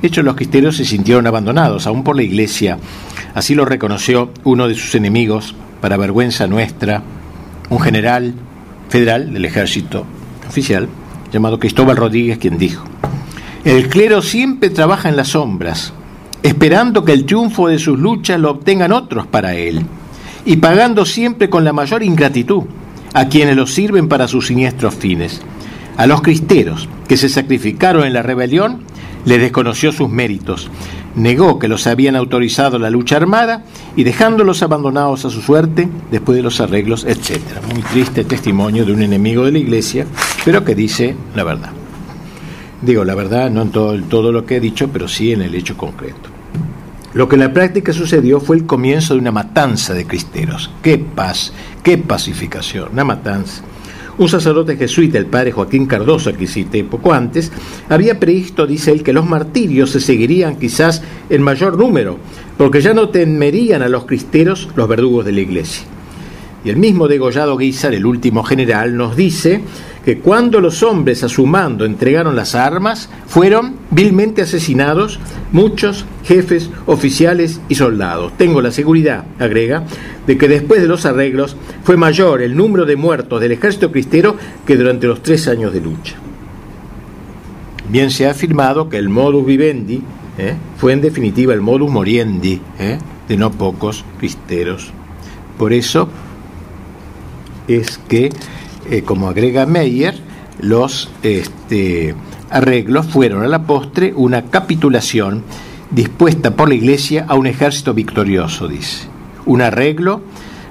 [0.06, 2.78] Hecho, los cristeros se sintieron abandonados, aún por la Iglesia
[3.36, 7.04] Así lo reconoció uno de sus enemigos, para vergüenza nuestra,
[7.70, 8.34] un general
[8.88, 10.06] federal del ejército
[10.48, 10.88] oficial,
[11.34, 12.86] llamado Cristóbal Rodríguez, quien dijo,
[13.66, 15.92] el clero siempre trabaja en las sombras,
[16.44, 19.82] esperando que el triunfo de sus luchas lo obtengan otros para él,
[20.46, 22.64] y pagando siempre con la mayor ingratitud
[23.14, 25.42] a quienes lo sirven para sus siniestros fines.
[25.98, 28.84] A los cristeros que se sacrificaron en la rebelión,
[29.26, 30.70] le desconoció sus méritos,
[31.16, 33.64] negó que los habían autorizado la lucha armada
[33.96, 37.40] y dejándolos abandonados a su suerte después de los arreglos, etc.
[37.74, 40.06] Muy triste testimonio de un enemigo de la iglesia,
[40.44, 41.72] pero que dice la verdad.
[42.82, 45.56] Digo la verdad, no en todo, todo lo que he dicho, pero sí en el
[45.56, 46.30] hecho concreto.
[47.14, 50.70] Lo que en la práctica sucedió fue el comienzo de una matanza de cristeros.
[50.82, 51.54] ¡Qué paz!
[51.82, 52.90] ¡Qué pacificación!
[52.92, 53.64] Una matanza
[54.18, 57.52] un sacerdote jesuita, el padre Joaquín Cardoso, que cité poco antes,
[57.90, 62.18] había previsto, dice él, que los martirios se seguirían quizás en mayor número,
[62.58, 65.95] porque ya no temerían a los cristeros los verdugos de la iglesia.
[66.66, 69.62] Y el mismo degollado Guizar, el último general, nos dice
[70.04, 75.20] que cuando los hombres a su mando entregaron las armas, fueron vilmente asesinados
[75.52, 78.36] muchos jefes, oficiales y soldados.
[78.36, 79.84] Tengo la seguridad, agrega,
[80.26, 84.36] de que después de los arreglos fue mayor el número de muertos del ejército cristero
[84.66, 86.16] que durante los tres años de lucha.
[87.90, 90.02] Bien se ha afirmado que el modus vivendi
[90.40, 90.56] ¿eh?
[90.78, 92.98] fue en definitiva el modus moriendi ¿eh?
[93.28, 94.92] de no pocos cristeros.
[95.60, 96.10] Por eso
[97.68, 98.32] es que
[98.90, 100.16] eh, como agrega Meyer,
[100.60, 102.16] los este,
[102.50, 105.44] arreglos fueron a la postre una capitulación
[105.92, 109.08] dispuesta por la Iglesia a un ejército victorioso, dice.
[109.46, 110.22] Un arreglo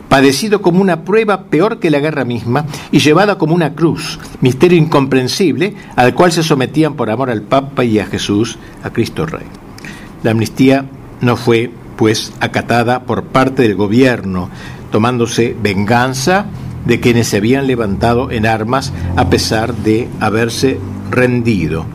[0.09, 4.79] padecido como una prueba peor que la guerra misma y llevada como una cruz, misterio
[4.79, 9.47] incomprensible al cual se sometían por amor al Papa y a Jesús, a Cristo Rey.
[10.23, 10.87] La amnistía
[11.21, 14.51] no fue, pues, acatada por parte del gobierno,
[14.93, 16.47] tomándose venganza
[16.85, 20.79] de quienes se habían levantado en armas a pesar de haberse
[21.11, 21.87] rendido.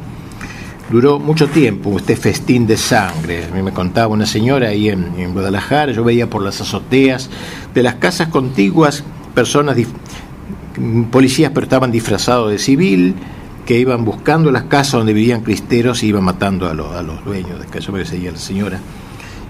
[0.89, 3.45] Duró mucho tiempo este festín de sangre.
[3.45, 7.30] A mí me contaba una señora ahí en, Guadalajara, yo veía por las azoteas
[7.75, 9.04] de las casas contiguas
[9.36, 9.78] personas,
[11.12, 13.13] policías pero estaban disfrazados de civil,
[13.67, 17.60] que iban buscando las casas donde vivían cristeros y iban matando a, los, dueños.
[17.60, 18.80] De eso me decía la señora,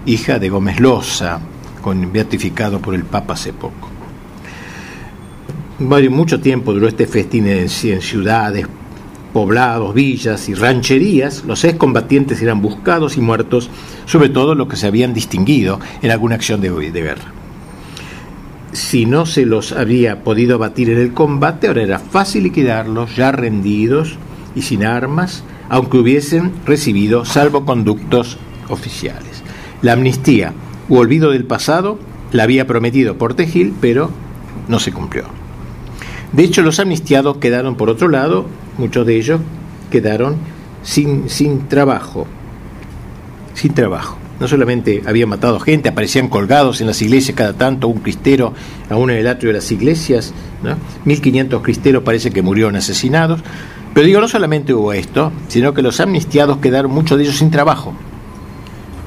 [0.04, 1.40] hija de Gómez Loza,
[1.80, 3.99] con, beatificado por el Papa hace poco
[5.80, 8.66] mucho tiempo duró este festín en, ciudades,
[9.32, 13.70] poblados, villas y rancherías, los excombatientes eran buscados y muertos,
[14.04, 17.32] sobre todo los que se habían distinguido en alguna acción de, guerra.
[18.72, 23.32] Si no se los había podido abatir en el combate, ahora era fácil liquidarlos, ya
[23.32, 24.16] rendidos
[24.54, 28.38] y sin armas, aunque hubiesen recibido salvoconductos
[28.68, 29.42] oficiales.
[29.82, 30.52] La amnistía
[30.88, 31.98] u olvido del pasado
[32.32, 34.10] la había prometido Portegil, pero
[34.68, 35.39] no se cumplió.
[36.32, 38.46] De hecho, los amnistiados quedaron por otro lado,
[38.78, 39.40] muchos de ellos
[39.90, 40.36] quedaron
[40.82, 42.26] sin, sin trabajo,
[43.54, 44.16] sin trabajo.
[44.38, 48.54] No solamente habían matado gente, aparecían colgados en las iglesias cada tanto, un cristero
[48.88, 50.76] aún en el atrio de las iglesias, ¿no?
[51.04, 53.40] 1500 cristeros parece que murieron asesinados.
[53.92, 57.50] Pero digo, no solamente hubo esto, sino que los amnistiados quedaron muchos de ellos sin
[57.50, 57.92] trabajo.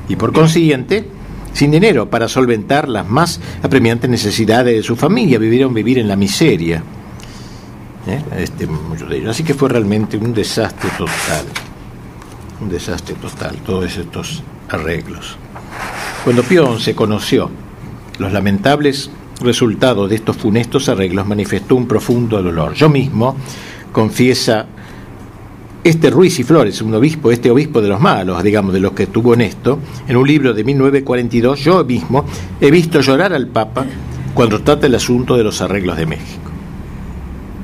[0.08, 1.08] Y por consiguiente,
[1.54, 6.16] sin dinero para solventar las más apremiantes necesidades de su familia, vivieron vivir en la
[6.16, 6.84] miseria.
[8.08, 8.22] ¿Eh?
[8.38, 9.30] este, muchos de ellos.
[9.30, 11.46] Así que fue realmente un desastre total,
[12.62, 15.38] un desastre total, todos estos arreglos.
[16.24, 17.50] Cuando Pío se conoció
[18.20, 19.10] los lamentables
[19.42, 22.74] resultados de estos funestos arreglos, manifestó un profundo dolor.
[22.74, 23.36] Yo mismo,
[23.92, 24.68] confiesa
[25.84, 29.08] este Ruiz y Flores, un obispo, este obispo de los malos, digamos, de los que
[29.08, 32.24] tuvo en esto, en un libro de 1942, yo mismo
[32.62, 33.86] he visto llorar al Papa
[34.34, 36.53] cuando trata el asunto de los arreglos de México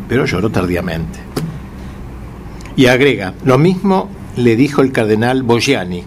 [0.09, 1.19] pero lloró tardíamente.
[2.75, 6.03] Y agrega, lo mismo le dijo el cardenal Bogiani,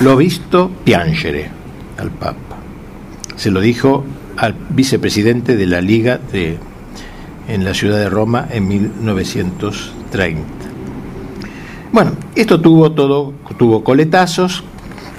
[0.00, 1.50] lo visto piangere
[1.98, 2.58] al Papa.
[3.36, 4.04] Se lo dijo
[4.36, 6.58] al vicepresidente de la Liga de,
[7.48, 10.42] en la ciudad de Roma en 1930.
[11.92, 14.64] Bueno, esto tuvo todo, tuvo coletazos,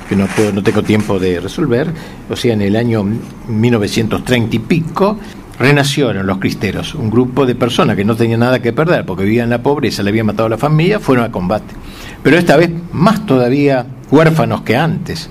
[0.09, 1.87] que no, puedo, no tengo tiempo de resolver,
[2.29, 3.03] o sea, en el año
[3.47, 5.17] 1930 y pico,
[5.59, 9.45] renacieron los cristeros, un grupo de personas que no tenían nada que perder porque vivían
[9.45, 11.73] en la pobreza, le habían matado a la familia, fueron a combate.
[12.21, 15.29] Pero esta vez más todavía huérfanos que antes.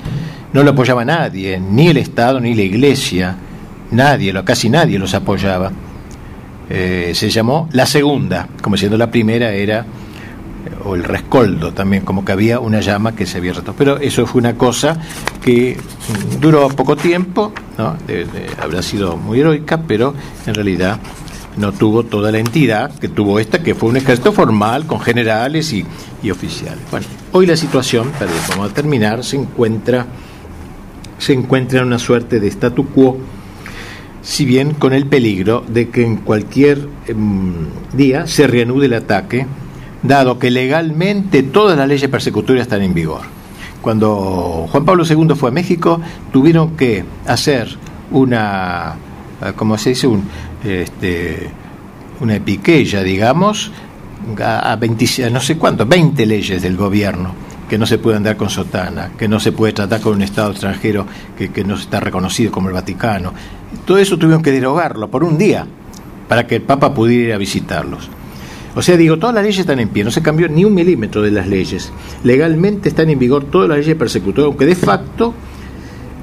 [0.52, 3.37] No lo apoyaba nadie, ni el Estado ni la Iglesia,
[3.90, 5.72] nadie, casi nadie los apoyaba.
[6.70, 9.84] Eh, se llamó la segunda, como siendo la primera era
[10.84, 13.74] o el rescoldo también, como que había una llama que se había roto.
[13.76, 14.98] Pero eso fue una cosa
[15.42, 15.76] que
[16.40, 17.96] duró poco tiempo, ¿no?
[18.60, 20.14] habrá sido muy heroica, pero
[20.46, 20.98] en realidad
[21.56, 25.72] no tuvo toda la entidad que tuvo esta, que fue un ejército formal con generales
[25.72, 25.84] y,
[26.22, 26.80] y oficiales.
[26.90, 30.06] Bueno, hoy la situación, para vamos a terminar, se encuentra,
[31.18, 33.18] se encuentra en una suerte de statu quo
[34.24, 39.46] si bien con el peligro de que en cualquier em, día se reanude el ataque,
[40.05, 43.22] dado que legalmente todas las leyes persecutorias están en vigor.
[43.80, 46.00] Cuando Juan Pablo II fue a México,
[46.32, 47.76] tuvieron que hacer
[48.11, 48.94] una,
[49.42, 50.07] eh, ¿cómo se dice?
[50.07, 50.24] Un,
[50.62, 51.50] este,
[52.20, 53.72] una epiqueya, digamos,
[54.42, 57.34] a, 20, no sé cuánto, 20 leyes del gobierno
[57.68, 60.50] que no se puede andar con sotana, que no se puede tratar con un Estado
[60.50, 63.32] extranjero que, que no está reconocido como el Vaticano.
[63.86, 65.66] Todo eso tuvieron que derogarlo por un día
[66.28, 68.11] para que el Papa pudiera ir a visitarlos.
[68.77, 71.22] O sea, digo, todas las leyes están en pie, no se cambió ni un milímetro
[71.22, 71.93] de las leyes.
[72.25, 75.35] Legalmente están en vigor todas las leyes persecutorias, aunque de facto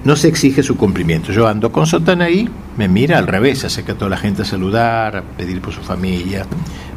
[0.03, 1.31] no se exige su cumplimiento.
[1.31, 4.45] Yo ando con sotana ahí, me mira al revés, acerca a toda la gente a
[4.45, 6.45] saludar, a pedir por su familia,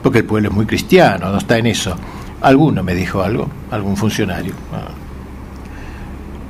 [0.03, 1.97] porque el pueblo es muy cristiano, no está en eso.
[2.41, 4.55] Alguno me dijo algo, algún funcionario.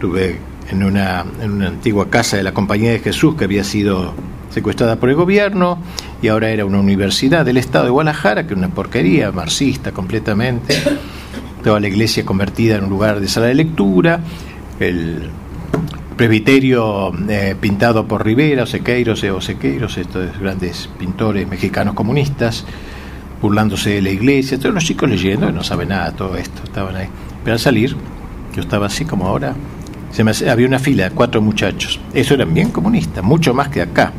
[0.01, 0.39] Tuve
[0.71, 4.15] en una, en una antigua casa de la Compañía de Jesús que había sido
[4.51, 5.79] secuestrada por el gobierno
[6.23, 10.77] y ahora era una universidad del Estado de Guadalajara, que era una porquería, marxista completamente.
[11.63, 14.21] Toda la iglesia convertida en un lugar de sala de lectura,
[14.81, 15.31] el
[16.17, 22.65] presbiterio eh, pintado por Rivera, Sequeiros o Sequeiros, estos grandes pintores mexicanos comunistas,
[23.43, 26.97] burlándose de la iglesia, todos los chicos leyendo, no saben nada de todo esto, estaban
[26.97, 27.09] ahí.
[27.43, 27.97] Pero al salir,
[28.55, 29.55] yo estaba así como ahora,
[30.13, 32.01] se me, había una fila de cuatro muchachos.
[32.13, 34.13] Eso eran bien comunistas, mucho más que acá,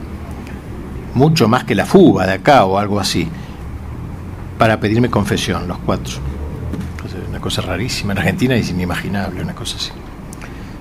[1.16, 3.28] mucho más que la fuga de acá o algo así,
[4.57, 6.13] para pedirme confesión, los cuatro.
[7.30, 9.91] Una cosa rarísima, en Argentina es inimaginable, una cosa así.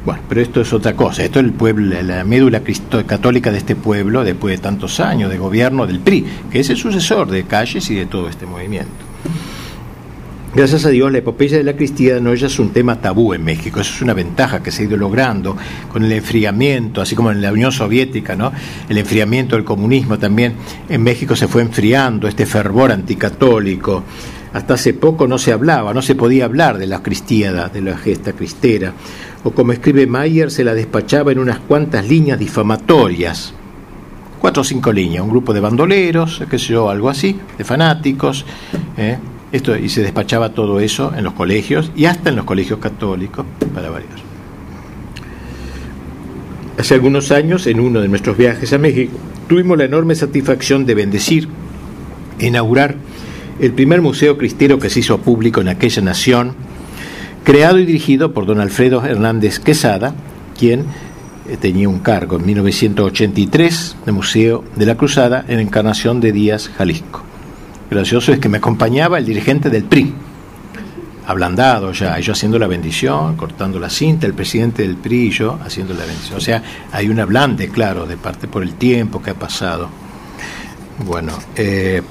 [0.05, 1.24] Bueno, pero esto es otra cosa.
[1.24, 2.61] Esto es el pueblo, la médula
[3.07, 6.76] católica de este pueblo, después de tantos años de gobierno del PRI, que es el
[6.76, 9.14] sucesor de Calles y de todo este movimiento.
[10.55, 13.81] Gracias a Dios, la epopeya de la cristiana no es un tema tabú en México.
[13.81, 15.57] Eso es una ventaja que se ha ido logrando
[15.91, 18.53] con el enfriamiento, así como en la Unión Soviética, ¿no?
[18.89, 20.55] El enfriamiento del comunismo también
[20.89, 24.05] en México se fue enfriando este fervor anticatólico.
[24.53, 27.97] Hasta hace poco no se hablaba, no se podía hablar de la cristiada, de la
[27.97, 28.93] gesta cristera
[29.45, 33.53] o como escribe Mayer, se la despachaba en unas cuantas líneas difamatorias.
[34.41, 38.45] Cuatro o cinco líneas, un grupo de bandoleros, qué sé yo, algo así, de fanáticos.
[38.97, 39.19] ¿eh?
[39.55, 43.47] Esto, y se despachaba todo eso en los colegios y hasta en los colegios católicos,
[43.73, 44.11] para varios.
[46.77, 49.13] Hace algunos años, en uno de nuestros viajes a México,
[49.49, 51.49] tuvimos la enorme satisfacción de bendecir,
[52.41, 52.97] inaugurar
[53.61, 56.55] el primer museo cristero que se hizo público en aquella nación,
[57.45, 60.17] creado y dirigido por don Alfredo Hernández Quesada,
[60.59, 60.81] quien
[61.49, 66.73] eh, tenía un cargo en 1983 de Museo de la Cruzada en Encarnación de Díaz,
[66.77, 67.23] Jalisco.
[67.91, 70.14] Gracioso es que me acompañaba el dirigente del PRI,
[71.26, 75.59] ablandado ya, yo haciendo la bendición, cortando la cinta, el presidente del PRI y yo
[75.64, 76.37] haciendo la bendición.
[76.37, 76.62] O sea,
[76.93, 79.89] hay un ablante, claro, de parte por el tiempo que ha pasado.
[81.07, 82.03] Bueno, eh,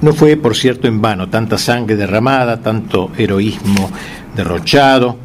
[0.00, 3.90] no fue, por cierto, en vano tanta sangre derramada, tanto heroísmo
[4.36, 5.16] derrochado,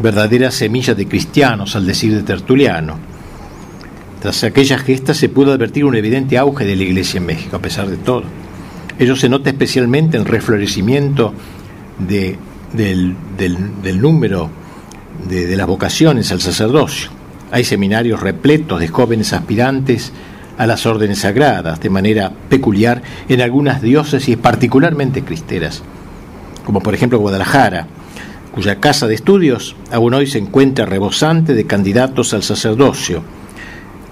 [0.00, 3.13] verdaderas semillas de cristianos, al decir de Tertuliano.
[4.24, 7.58] Tras aquellas gestas se pudo advertir un evidente auge de la Iglesia en México, a
[7.58, 8.22] pesar de todo.
[8.98, 11.34] Ello se nota especialmente en el reflorecimiento
[11.98, 12.38] de,
[12.72, 14.48] del, número
[15.28, 17.10] de, de las vocaciones al sacerdocio.
[17.50, 20.10] Hay seminarios repletos de jóvenes aspirantes
[20.56, 25.82] a las órdenes sagradas de manera peculiar en algunas diócesis particularmente cristeras,
[26.64, 27.88] como por ejemplo Guadalajara,
[28.54, 33.43] cuya casa de estudios aún hoy se encuentra rebosante de candidatos al sacerdocio.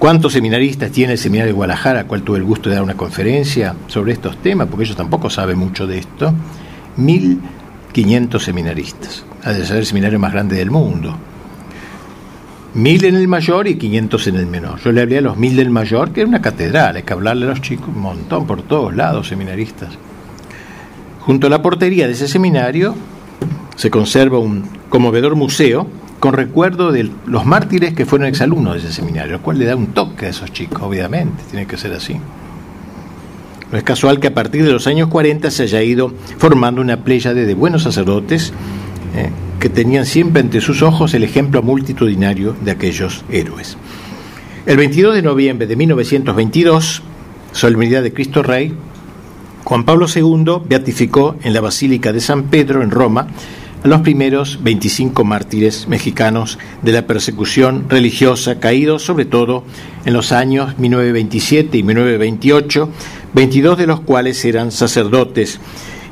[0.03, 2.97] ¿Cuántos seminaristas tiene el seminario de Guadalajara, al cual tuve el gusto de dar una
[2.97, 6.35] conferencia sobre estos temas, porque ellos tampoco saben mucho de esto?
[6.99, 11.17] 1.500 seminaristas, ha de ser el seminario más grande del mundo
[12.75, 14.81] mil en el mayor y 500 en el menor.
[14.81, 17.47] Yo le hablé a los mil del mayor, que era una catedral, hay que hablarle
[17.47, 19.91] a los chicos un montón por todos lados, seminaristas.
[21.21, 22.97] Junto a la portería de ese seminario
[23.77, 25.87] se conserva un conmovedor museo
[26.23, 29.75] con recuerdo de los mártires que fueron exalumnos de ese seminario, lo cual le da
[29.75, 32.15] un toque a esos chicos, obviamente, tiene que ser así.
[33.73, 36.99] No es casual que a partir de los años 40 se haya ido formando una
[36.99, 38.53] playa de buenos sacerdotes
[39.17, 43.77] eh, que tenían siempre ante sus ojos el ejemplo multitudinario de aquellos héroes.
[44.65, 47.03] El 22 de noviembre de 1922,
[47.51, 48.73] solemnidad de Cristo Rey,
[49.65, 53.27] Juan Pablo II beatificó en la Basílica de San Pedro en Roma
[53.83, 59.65] a los primeros 25 mártires mexicanos de la persecución religiosa caídos sobre todo
[60.05, 62.89] en los años 1927 y 1928,
[63.35, 65.61] 22 de los cuales eran sacerdotes,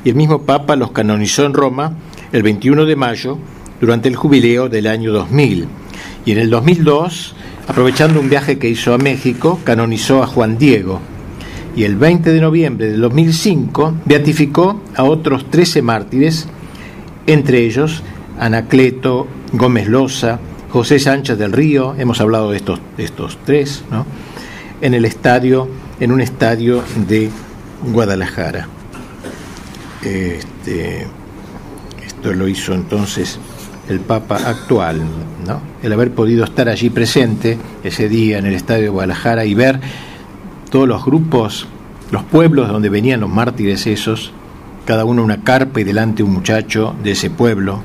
[0.03, 1.97] y el mismo Papa los canonizó en Roma
[2.31, 3.37] el 21 de mayo
[3.79, 5.67] durante el jubileo del año 2000.
[6.25, 7.35] Y en el 2002
[7.67, 10.99] aprovechando un viaje que hizo a México, canonizó a Juan Diego
[11.75, 16.47] y el 20 de noviembre de 2005 beatificó a otros 13 mártires,
[17.27, 18.03] entre ellos
[18.39, 24.05] Anacleto, Gómez Loza, José Sánchez del Río, hemos hablado de estos, estos tres, ¿no?
[24.81, 25.67] en el estadio,
[25.99, 27.29] en un estadio de
[27.83, 28.67] Guadalajara.
[30.01, 31.05] Este,
[32.03, 33.39] esto lo hizo entonces
[33.89, 35.01] el Papa actual,
[35.45, 35.61] ¿no?
[35.83, 39.79] El haber podido estar allí presente ese día en el estadio de Guadalajara y ver
[40.71, 41.67] todos los grupos,
[42.11, 44.31] los pueblos donde venían los mártires esos,
[44.91, 47.81] cada uno una carpa y delante un muchacho de ese pueblo,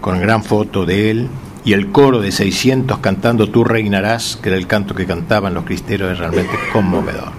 [0.00, 1.28] con gran foto de él,
[1.64, 5.64] y el coro de 600 cantando Tú reinarás, que era el canto que cantaban los
[5.64, 7.32] cristeros, es realmente conmovedor,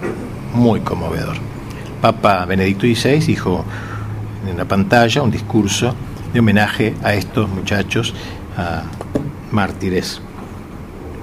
[0.52, 1.36] muy conmovedor.
[2.02, 3.64] Papa Benedicto XVI dijo
[4.46, 5.94] en la pantalla un discurso
[6.34, 8.12] de homenaje a estos muchachos,
[8.58, 8.82] a
[9.50, 10.20] mártires.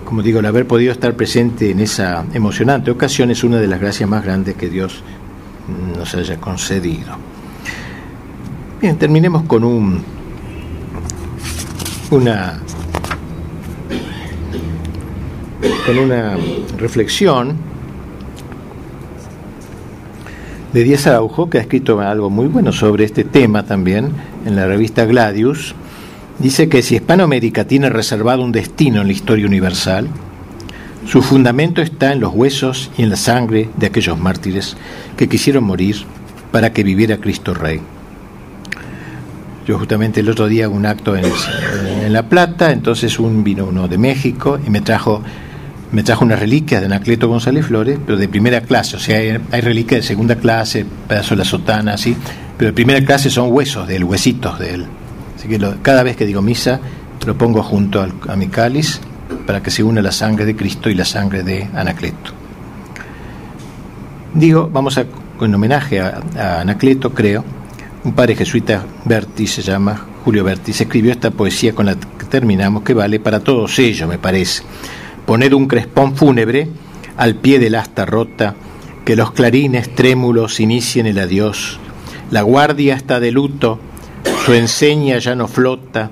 [0.04, 3.80] Como digo, el haber podido estar presente en esa emocionante ocasión es una de las
[3.80, 5.04] gracias más grandes que Dios
[5.98, 7.16] nos haya concedido.
[8.82, 10.02] Bien, terminemos con un,
[12.12, 12.60] una,
[15.86, 16.38] con una
[16.78, 17.58] reflexión
[20.72, 24.12] de Díaz Araujo, que ha escrito algo muy bueno sobre este tema también
[24.46, 25.76] en la revista Gladius.
[26.38, 30.08] Dice que si Hispanoamérica tiene reservado un destino en la historia universal,
[31.06, 34.76] su fundamento está en los huesos y en la sangre de aquellos mártires
[35.18, 35.96] que quisieron morir
[36.52, 37.80] para que viviera Cristo Rey.
[39.68, 41.26] Yo justamente el otro día un acto en,
[42.04, 45.22] en La Plata, entonces un vino uno de México y me trajo
[45.92, 49.62] me trajo una reliquia de Anacleto González Flores, pero de primera clase, o sea, hay,
[49.62, 52.16] reliquias de segunda clase, pedazo de la sotana, así,
[52.58, 54.86] pero de primera clase son huesos de él, huesitos de él.
[55.36, 56.80] Así que cada vez que digo misa,
[57.26, 59.02] lo pongo junto a mi cáliz
[59.46, 62.32] para que se una la sangre de Cristo y la sangre de Anacleto.
[64.34, 65.06] Digo, vamos a,
[65.42, 66.22] en homenaje a,
[66.62, 67.44] Anacleto, creo,
[68.04, 72.26] un padre jesuita, Berti se llama, Julio Berti, se escribió esta poesía con la que
[72.30, 74.64] terminamos, que vale para todos ellos, me parece
[75.26, 76.68] Poned un crespón fúnebre
[77.16, 78.56] al pie del asta rota,
[79.06, 81.80] que los clarines trémulos inicien el adiós.
[82.32, 83.80] La guardia está de luto,
[84.44, 86.10] su enseña ya no flota,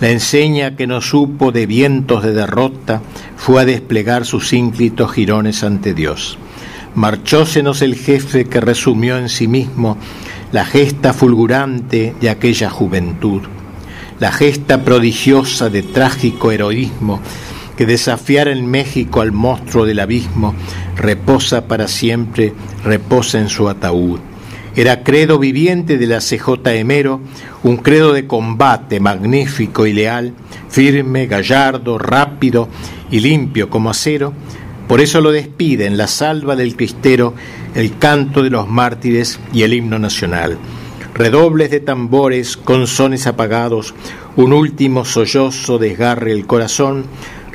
[0.00, 3.02] la enseña que no supo de vientos de derrota
[3.36, 6.38] fue a desplegar sus ínclitos jirones ante Dios.
[6.94, 9.96] Marchósenos el jefe que resumió en sí mismo
[10.52, 13.42] la gesta fulgurante de aquella juventud,
[14.20, 17.20] la gesta prodigiosa de trágico heroísmo
[17.76, 20.54] que desafiara en México al monstruo del abismo,
[20.96, 24.20] reposa para siempre, reposa en su ataúd.
[24.76, 27.20] Era credo viviente de la CJ Emero,
[27.62, 30.34] un credo de combate magnífico y leal,
[30.68, 32.68] firme, gallardo, rápido
[33.10, 34.34] y limpio como acero.
[34.86, 37.32] Por eso lo despide en la salva del cristero
[37.74, 40.58] el canto de los mártires y el himno nacional.
[41.14, 43.94] Redobles de tambores con sones apagados,
[44.36, 47.06] un último sollozo desgarre el corazón,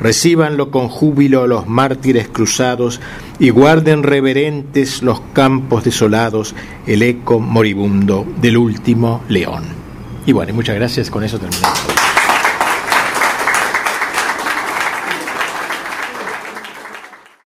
[0.02, 3.00] Recíbanlo con júbilo los mártires cruzados
[3.38, 6.56] y guarden reverentes los campos desolados,
[6.88, 9.62] el eco moribundo del último león.
[10.26, 12.01] Y bueno, muchas gracias, con eso terminamos.